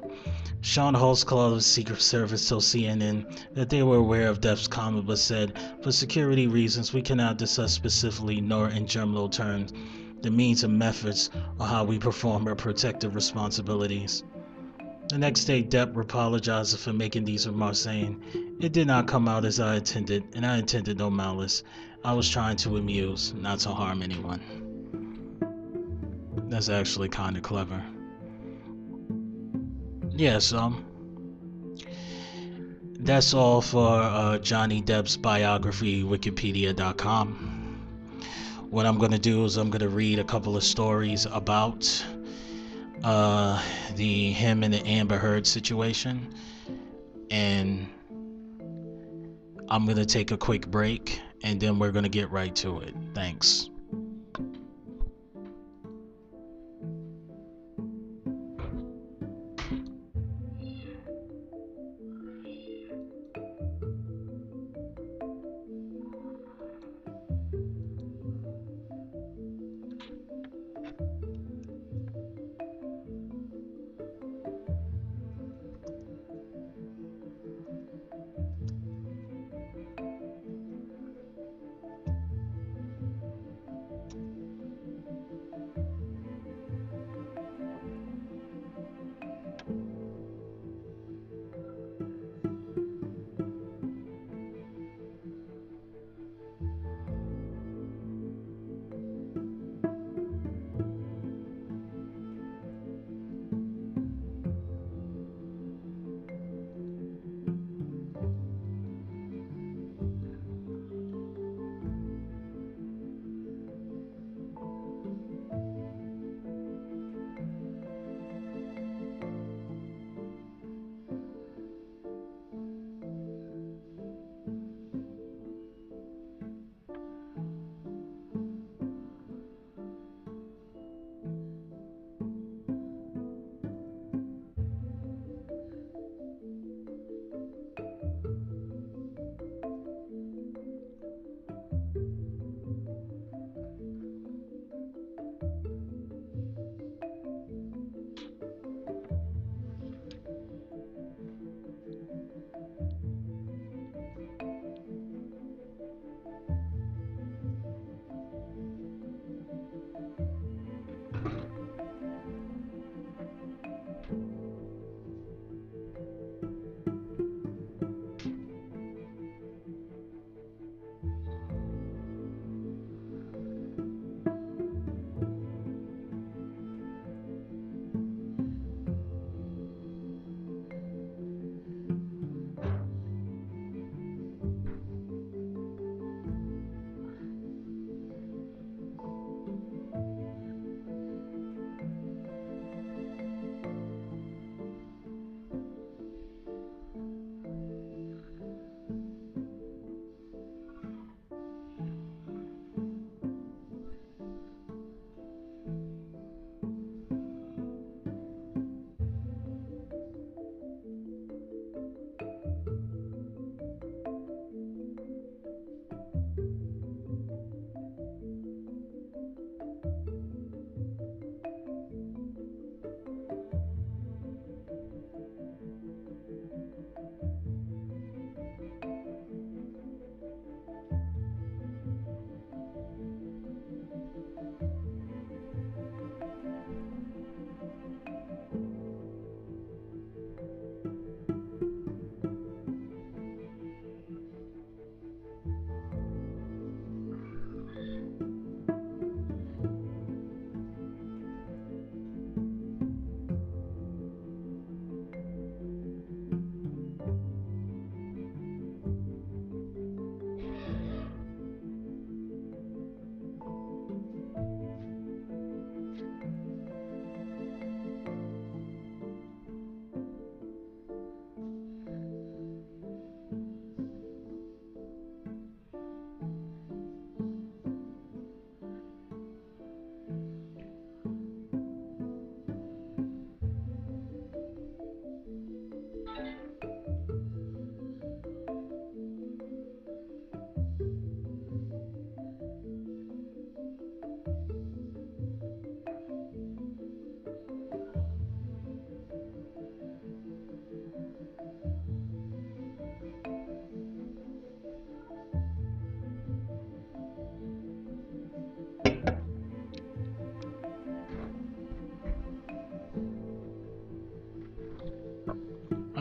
[0.61, 3.25] Sean Holtzclaw of the Secret Service told CNN
[3.55, 7.73] that they were aware of Depp's comment but said, for security reasons, we cannot discuss
[7.73, 9.73] specifically nor in general terms
[10.21, 14.23] the means and methods of how we perform our protective responsibilities.
[15.09, 18.23] The next day, Depp apologized for making these remarks, saying,
[18.61, 21.63] It did not come out as I intended, and I intended no malice.
[22.05, 24.41] I was trying to amuse, not to harm anyone.
[26.49, 27.83] That's actually kind of clever
[30.19, 30.75] yeah, so
[32.99, 37.55] that's all for uh, Johnny Depp's biography, Wikipedia.com.
[38.69, 42.05] What I'm gonna do is I'm gonna read a couple of stories about
[43.05, 43.63] uh,
[43.95, 46.35] the him and the Amber Heard situation,
[47.31, 47.87] and
[49.69, 52.95] I'm gonna take a quick break, and then we're gonna get right to it.
[53.15, 53.71] Thanks.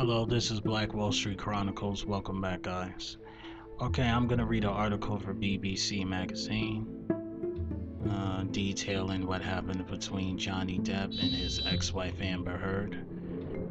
[0.10, 2.06] Hello, this is Black Wall Street Chronicles.
[2.06, 3.18] Welcome back, guys.
[3.82, 6.88] Okay, I'm gonna read an article for BBC Magazine
[8.10, 13.06] uh, detailing what happened between Johnny Depp and his ex wife Amber Heard.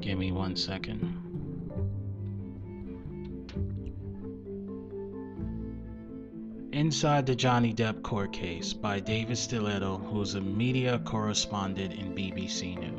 [0.02, 1.00] Give me one second.
[6.70, 12.78] Inside the Johnny Depp court case by David Sillito, who's a media correspondent in BBC
[12.78, 12.95] News.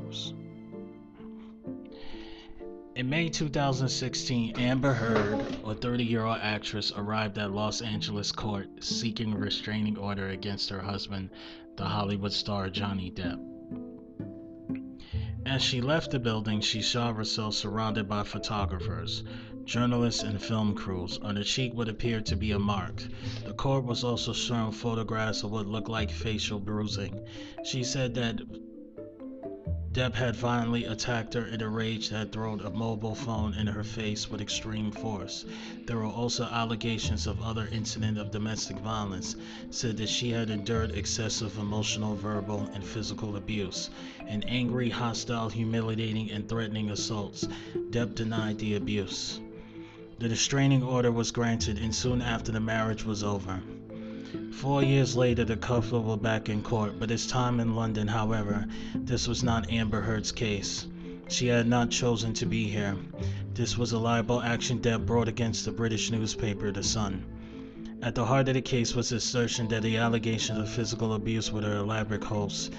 [2.98, 8.84] In May 2016, Amber Heard, a 30 year old actress, arrived at Los Angeles court
[8.84, 11.30] seeking a restraining order against her husband,
[11.76, 13.40] the Hollywood star Johnny Depp.
[15.46, 19.24] As she left the building, she saw herself surrounded by photographers,
[19.64, 21.20] journalists, and film crews.
[21.20, 23.04] On her cheek would appear to be a mark.
[23.46, 27.24] The court was also shown photographs of what looked like facial bruising.
[27.64, 28.42] She said that
[29.98, 33.84] Depp had violently attacked her in a rage that thrown a mobile phone in her
[33.84, 35.44] face with extreme force.
[35.88, 39.36] There were also allegations of other incidents of domestic violence,
[39.72, 43.90] said that she had endured excessive emotional, verbal, and physical abuse,
[44.28, 47.48] and angry, hostile, humiliating, and threatening assaults.
[47.90, 49.40] Depp denied the abuse.
[50.20, 53.64] The restraining order was granted, and soon after the marriage was over.
[54.52, 58.68] Four years later, the couple were back in court, but this time in London, however,
[58.94, 60.86] this was not Amber Heard's case.
[61.30, 62.98] She had not chosen to be here.
[63.54, 67.24] This was a libel action Depp brought against the British newspaper The Sun.
[68.02, 71.50] At the heart of the case was the assertion that the allegations of physical abuse
[71.50, 72.70] were an elaborate hoax.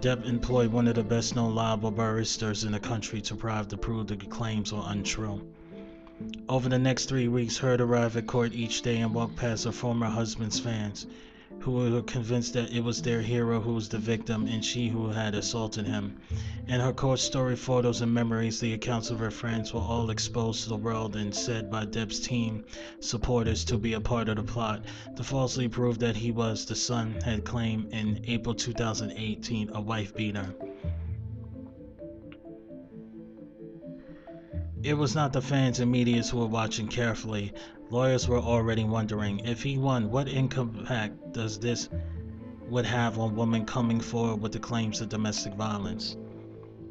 [0.00, 4.16] Depp employed one of the best known libel barristers in the country to prove the
[4.30, 5.42] claims were untrue.
[6.46, 9.72] Over the next three weeks, Heard arrived at court each day and walked past her
[9.72, 11.06] former husband's fans,
[11.60, 15.08] who were convinced that it was their hero who was the victim and she who
[15.08, 16.18] had assaulted him.
[16.68, 20.64] In her court story, photos, and memories, the accounts of her friends were all exposed
[20.64, 22.62] to the world and said by Depp's team
[23.00, 24.84] supporters to be a part of the plot
[25.16, 30.14] to falsely prove that he was, the Sun had claimed in April 2018, a wife
[30.14, 30.54] beater.
[34.84, 37.52] It was not the fans and media who were watching carefully.
[37.90, 41.88] Lawyers were already wondering if he won, what impact does this
[42.68, 46.16] would have on women coming forward with the claims of domestic violence.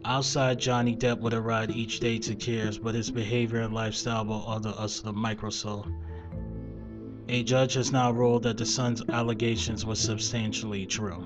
[0.06, 4.42] Outside, Johnny Depp would arrive each day to tears, but his behavior and lifestyle were
[4.48, 5.88] under us the microscope.
[7.28, 11.26] A judge has now ruled that the Sun's allegations were substantially true.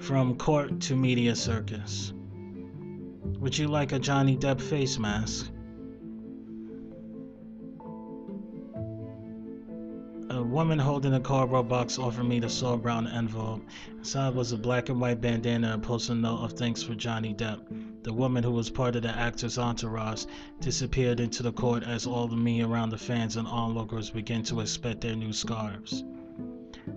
[0.00, 2.12] From court to media circus.
[3.38, 5.50] Would you like a Johnny Depp face mask?
[10.30, 13.62] A woman holding a cardboard box offered me the soft brown envelope.
[13.98, 17.60] Inside was a black and white bandana and postal note of thanks for Johnny Depp.
[18.02, 20.24] The woman who was part of the actor's entourage
[20.60, 24.60] disappeared into the court as all the me around the fans and onlookers began to
[24.60, 26.02] inspect their new scarves.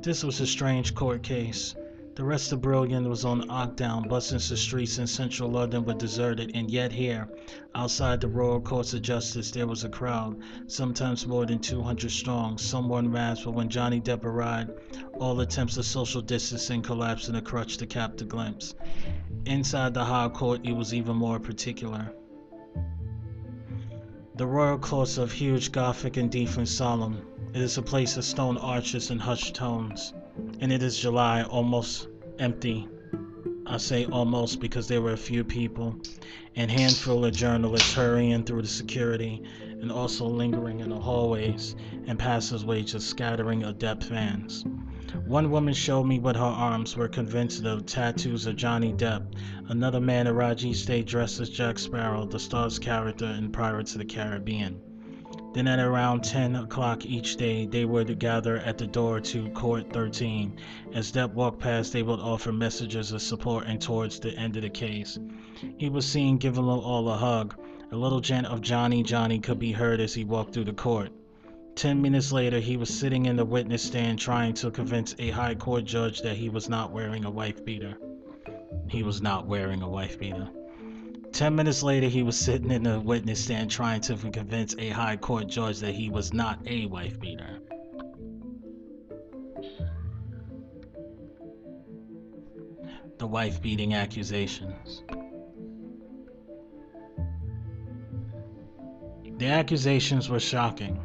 [0.01, 1.75] This was a strange court case.
[2.15, 6.51] The rest of Britain was on lockdown, buses the streets in central London were deserted,
[6.53, 7.27] and yet here,
[7.73, 10.37] outside the Royal Courts of Justice, there was a crowd,
[10.67, 12.59] sometimes more than 200 strong.
[12.59, 14.69] Someone rasped, but when Johnny Depp arrived,
[15.19, 18.75] all attempts of social distancing collapsed in a crutch to cap the glimpse.
[19.47, 22.13] Inside the High Court, it was even more particular.
[24.35, 27.23] The Royal Courts of huge Gothic and deep and solemn.
[27.55, 30.13] It is a place of stone arches and hushed tones
[30.59, 32.07] and it is July, almost
[32.39, 32.87] empty.
[33.67, 35.95] I say almost because there were a few people
[36.55, 39.43] and handful of journalists hurrying through the security
[39.81, 41.75] and also lingering in the hallways
[42.07, 44.65] and passageways just scattering of Depp fans.
[45.27, 49.35] One woman showed me what her arms were convinced of tattoos of Johnny Depp.
[49.69, 53.99] Another man arrived each day dressed as Jack Sparrow, the star's character in Pirates of
[53.99, 54.81] the Caribbean.
[55.53, 59.93] Then at around 10 o'clock each day, they would gather at the door to Court
[59.93, 60.57] 13.
[60.93, 64.63] As Depp walked past, they would offer messages of support and towards the end of
[64.63, 65.19] the case.
[65.77, 67.53] He was seen giving all a hug.
[67.91, 71.11] A little chant of Johnny, Johnny could be heard as he walked through the court.
[71.75, 75.53] Ten minutes later, he was sitting in the witness stand trying to convince a high
[75.53, 77.95] court judge that he was not wearing a wife beater.
[78.89, 80.49] He was not wearing a wife beater.
[81.33, 85.17] Ten minutes later, he was sitting in the witness stand trying to convince a high
[85.17, 87.59] court judge that he was not a wife beater.
[93.17, 95.01] The wife beating accusations.
[99.39, 101.01] The accusations were shocking.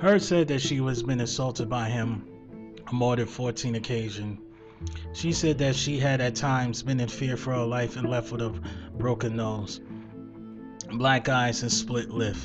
[0.00, 2.31] Heard said that she was been assaulted by him
[2.92, 4.38] more than 14 occasions.
[5.12, 8.32] She said that she had at times been in fear for her life and left
[8.32, 8.52] with a
[8.98, 9.80] broken nose,
[10.92, 12.36] black eyes, and split lip.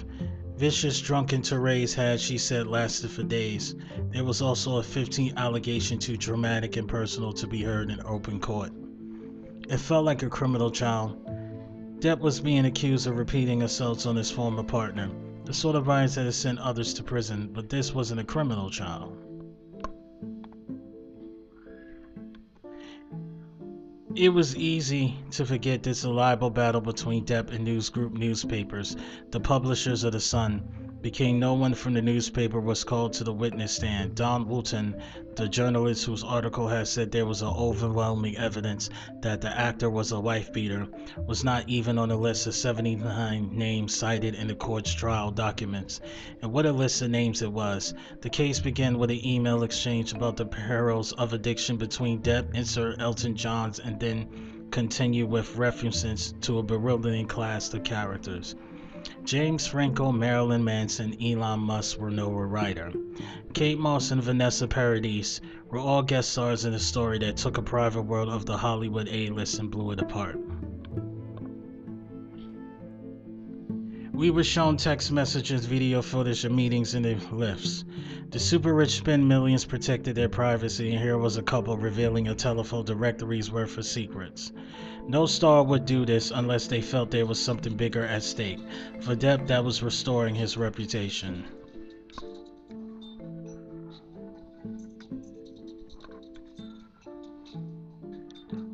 [0.55, 3.75] Vicious drunken tirades had, she said, lasted for days.
[4.11, 8.39] There was also a 15 allegation too dramatic and personal to be heard in open
[8.39, 8.71] court.
[9.69, 11.17] It felt like a criminal child.
[11.99, 15.09] Depp was being accused of repeating assaults on his former partner,
[15.45, 18.69] the sort of violence that has sent others to prison, but this wasn't a criminal
[18.69, 19.16] child.
[24.19, 28.97] It was easy to forget this libel battle between Depp and News Group newspapers,
[29.29, 33.31] the publishers of The Sun, became no one from the newspaper was called to the
[33.31, 34.13] witness stand.
[34.13, 34.93] Dan Wootton,
[35.37, 38.89] the journalist whose article has said there was overwhelming evidence
[39.21, 40.85] that the actor was a wife beater,
[41.25, 46.01] was not even on the list of 79 names cited in the court's trial documents.
[46.41, 47.93] And what a list of names it was.
[48.19, 52.67] The case began with an email exchange about the perils of addiction between Depp and
[52.67, 54.27] Sir Elton Johns and then
[54.71, 58.55] continued with references to a bewildering cast of characters.
[59.23, 62.91] James Franco, Marilyn Manson, Elon Musk were no writer.
[63.53, 67.61] Kate Moss and Vanessa Paradis were all guest stars in a story that took a
[67.61, 70.39] private world of the Hollywood A-list and blew it apart.
[74.13, 77.85] We were shown text messages, video footage of meetings in the lifts.
[78.31, 82.33] The super rich spend millions protected their privacy, and here was a couple revealing a
[82.33, 84.51] telephone directory's worth of secrets.
[85.09, 88.59] No star would do this unless they felt there was something bigger at stake.
[88.99, 91.45] For Depp, that was restoring his reputation.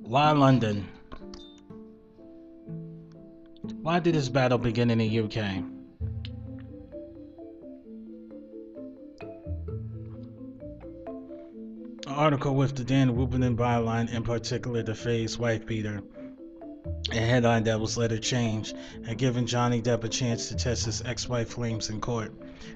[0.01, 0.87] Why London?
[3.83, 5.35] Why did this battle begin in the UK?
[12.07, 16.01] An article with the Dan Wootton byline, in particular the phase wife beater,
[17.11, 20.85] a headline that was later changed uh, had given Johnny Depp a chance to test
[20.85, 22.33] his ex-wife claims in court,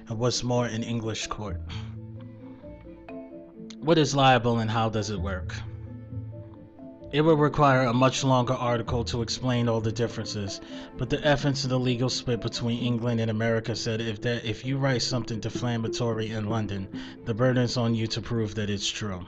[0.08, 1.60] and what's more, in English court.
[3.80, 5.54] What is libel and how does it work?
[7.10, 10.60] It would require a much longer article to explain all the differences,
[10.98, 14.64] but the essence of the legal split between England and America said if that if
[14.64, 16.86] you write something defamatory in London,
[17.24, 19.24] the burden is on you to prove that it's true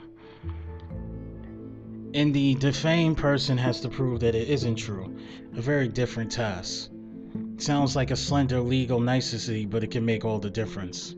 [2.15, 5.17] and the defamed person has to prove that it isn't true.
[5.57, 6.91] A very different task.
[7.59, 11.15] Sounds like a slender legal nicety, but it can make all the difference.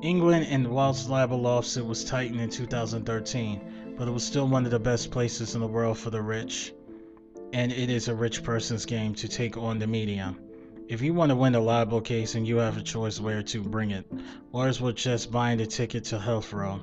[0.00, 4.70] England and Wales libel lawsuit was tightened in 2013, but it was still one of
[4.70, 6.72] the best places in the world for the rich,
[7.52, 10.36] and it is a rich person's game to take on the media.
[10.88, 13.62] If you want to win a libel case and you have a choice where to
[13.62, 14.10] bring it,
[14.54, 16.80] ours will just buying a ticket to Heathrow.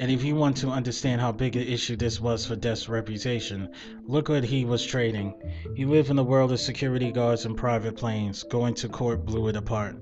[0.00, 3.68] And if you want to understand how big an issue this was for Depp's reputation,
[4.02, 5.32] look what he was trading.
[5.76, 8.42] He lived in a world of security guards and private planes.
[8.42, 9.94] Going to court blew it apart.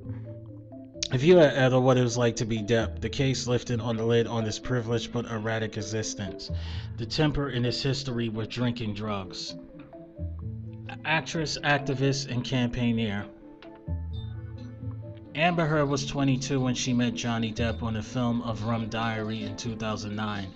[1.12, 3.98] If you had ever what it was like to be Depp, the case lifted on
[3.98, 6.50] the lid on his privileged but erratic existence,
[6.96, 9.54] the temper in his history with drinking drugs
[11.04, 13.26] actress, activist, and campaigner.
[15.34, 19.42] Amber Heard was 22 when she met Johnny Depp on the film of Rum Diary
[19.42, 20.46] in 2009.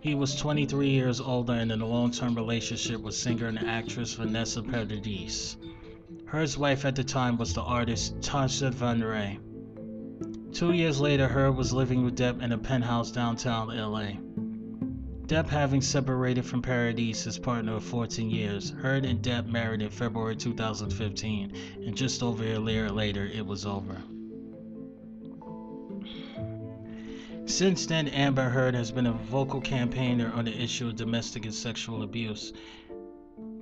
[0.00, 4.62] He was 23 years older and in a long-term relationship with singer and actress Vanessa
[4.62, 5.58] Paradis.
[6.24, 9.38] Heard's wife at the time was the artist Tasya van Ree.
[10.52, 14.12] Two years later, Heard was living with Depp in a penthouse downtown LA.
[15.30, 19.88] Depp having separated from Paradis, his partner of 14 years, Heard and Depp married in
[19.88, 21.52] February 2015,
[21.86, 24.02] and just over a year later, it was over.
[27.46, 31.54] Since then, Amber Heard has been a vocal campaigner on the issue of domestic and
[31.54, 32.52] sexual abuse,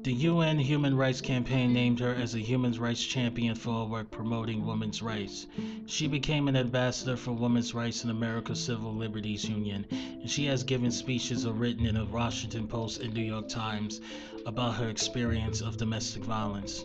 [0.05, 4.11] the UN Human Rights Campaign named her as a human rights champion for her work
[4.11, 5.47] promoting women's rights.
[5.87, 10.63] She became an ambassador for women's rights in America's Civil Liberties Union, and she has
[10.63, 14.01] given speeches or written in the Washington Post and New York Times
[14.47, 16.85] about her experience of domestic violence.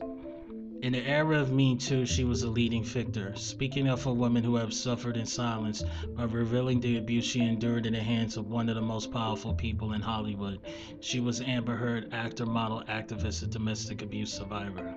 [0.84, 4.44] In the era of Me Too, she was a leading figure, speaking up for women
[4.44, 5.82] who have suffered in silence
[6.18, 9.54] by revealing the abuse she endured in the hands of one of the most powerful
[9.54, 10.60] people in Hollywood.
[11.00, 14.94] She was Amber Heard, actor, model, activist, and domestic abuse survivor.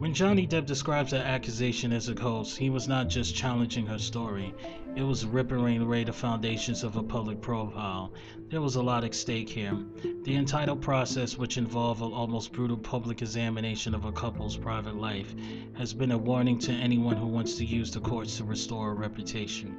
[0.00, 3.98] When Johnny Depp describes the accusation as a hoax, he was not just challenging her
[3.98, 4.54] story,
[4.96, 8.10] it was ripping away the foundations of a public profile.
[8.48, 9.76] There was a lot at stake here.
[10.24, 15.34] The entitled process, which involved an almost brutal public examination of a couple's private life,
[15.76, 18.94] has been a warning to anyone who wants to use the courts to restore a
[18.94, 19.76] reputation.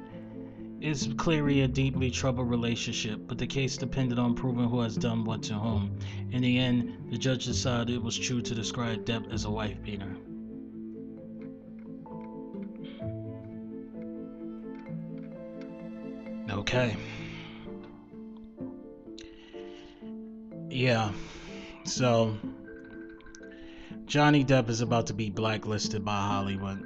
[0.84, 5.24] It's clearly a deeply troubled relationship, but the case depended on proving who has done
[5.24, 5.96] what to whom.
[6.32, 9.80] In the end, the judge decided it was true to describe Depp as a wife
[9.80, 10.16] beater.
[16.50, 16.96] Okay.
[20.68, 21.12] Yeah.
[21.84, 22.36] So,
[24.06, 26.84] Johnny Depp is about to be blacklisted by Hollywood.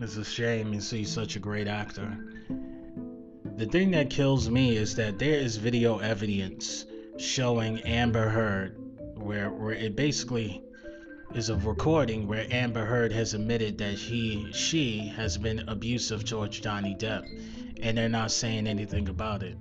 [0.00, 2.18] It's a shame to see such a great actor.
[3.56, 6.86] The thing that kills me is that there is video evidence
[7.18, 8.76] showing Amber Heard,
[9.14, 10.60] where where it basically
[11.36, 16.58] is a recording where Amber Heard has admitted that he she has been abusive towards
[16.58, 17.22] Johnny Depp,
[17.80, 19.56] and they're not saying anything about it.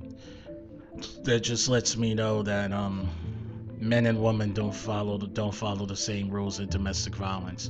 [1.23, 3.09] That just lets me know that um
[3.77, 7.69] men and women don't follow the, don't follow the same rules in domestic violence.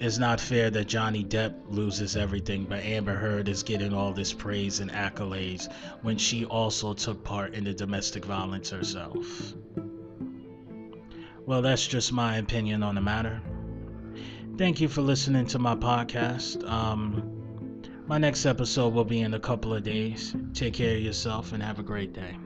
[0.00, 4.32] It's not fair that Johnny Depp loses everything, but Amber Heard is getting all this
[4.32, 5.68] praise and accolades
[6.02, 9.54] when she also took part in the domestic violence herself.
[11.46, 13.42] Well, that's just my opinion on the matter.
[14.56, 16.68] Thank you for listening to my podcast.
[16.68, 20.34] Um, my next episode will be in a couple of days.
[20.54, 22.36] Take care of yourself and have a great day.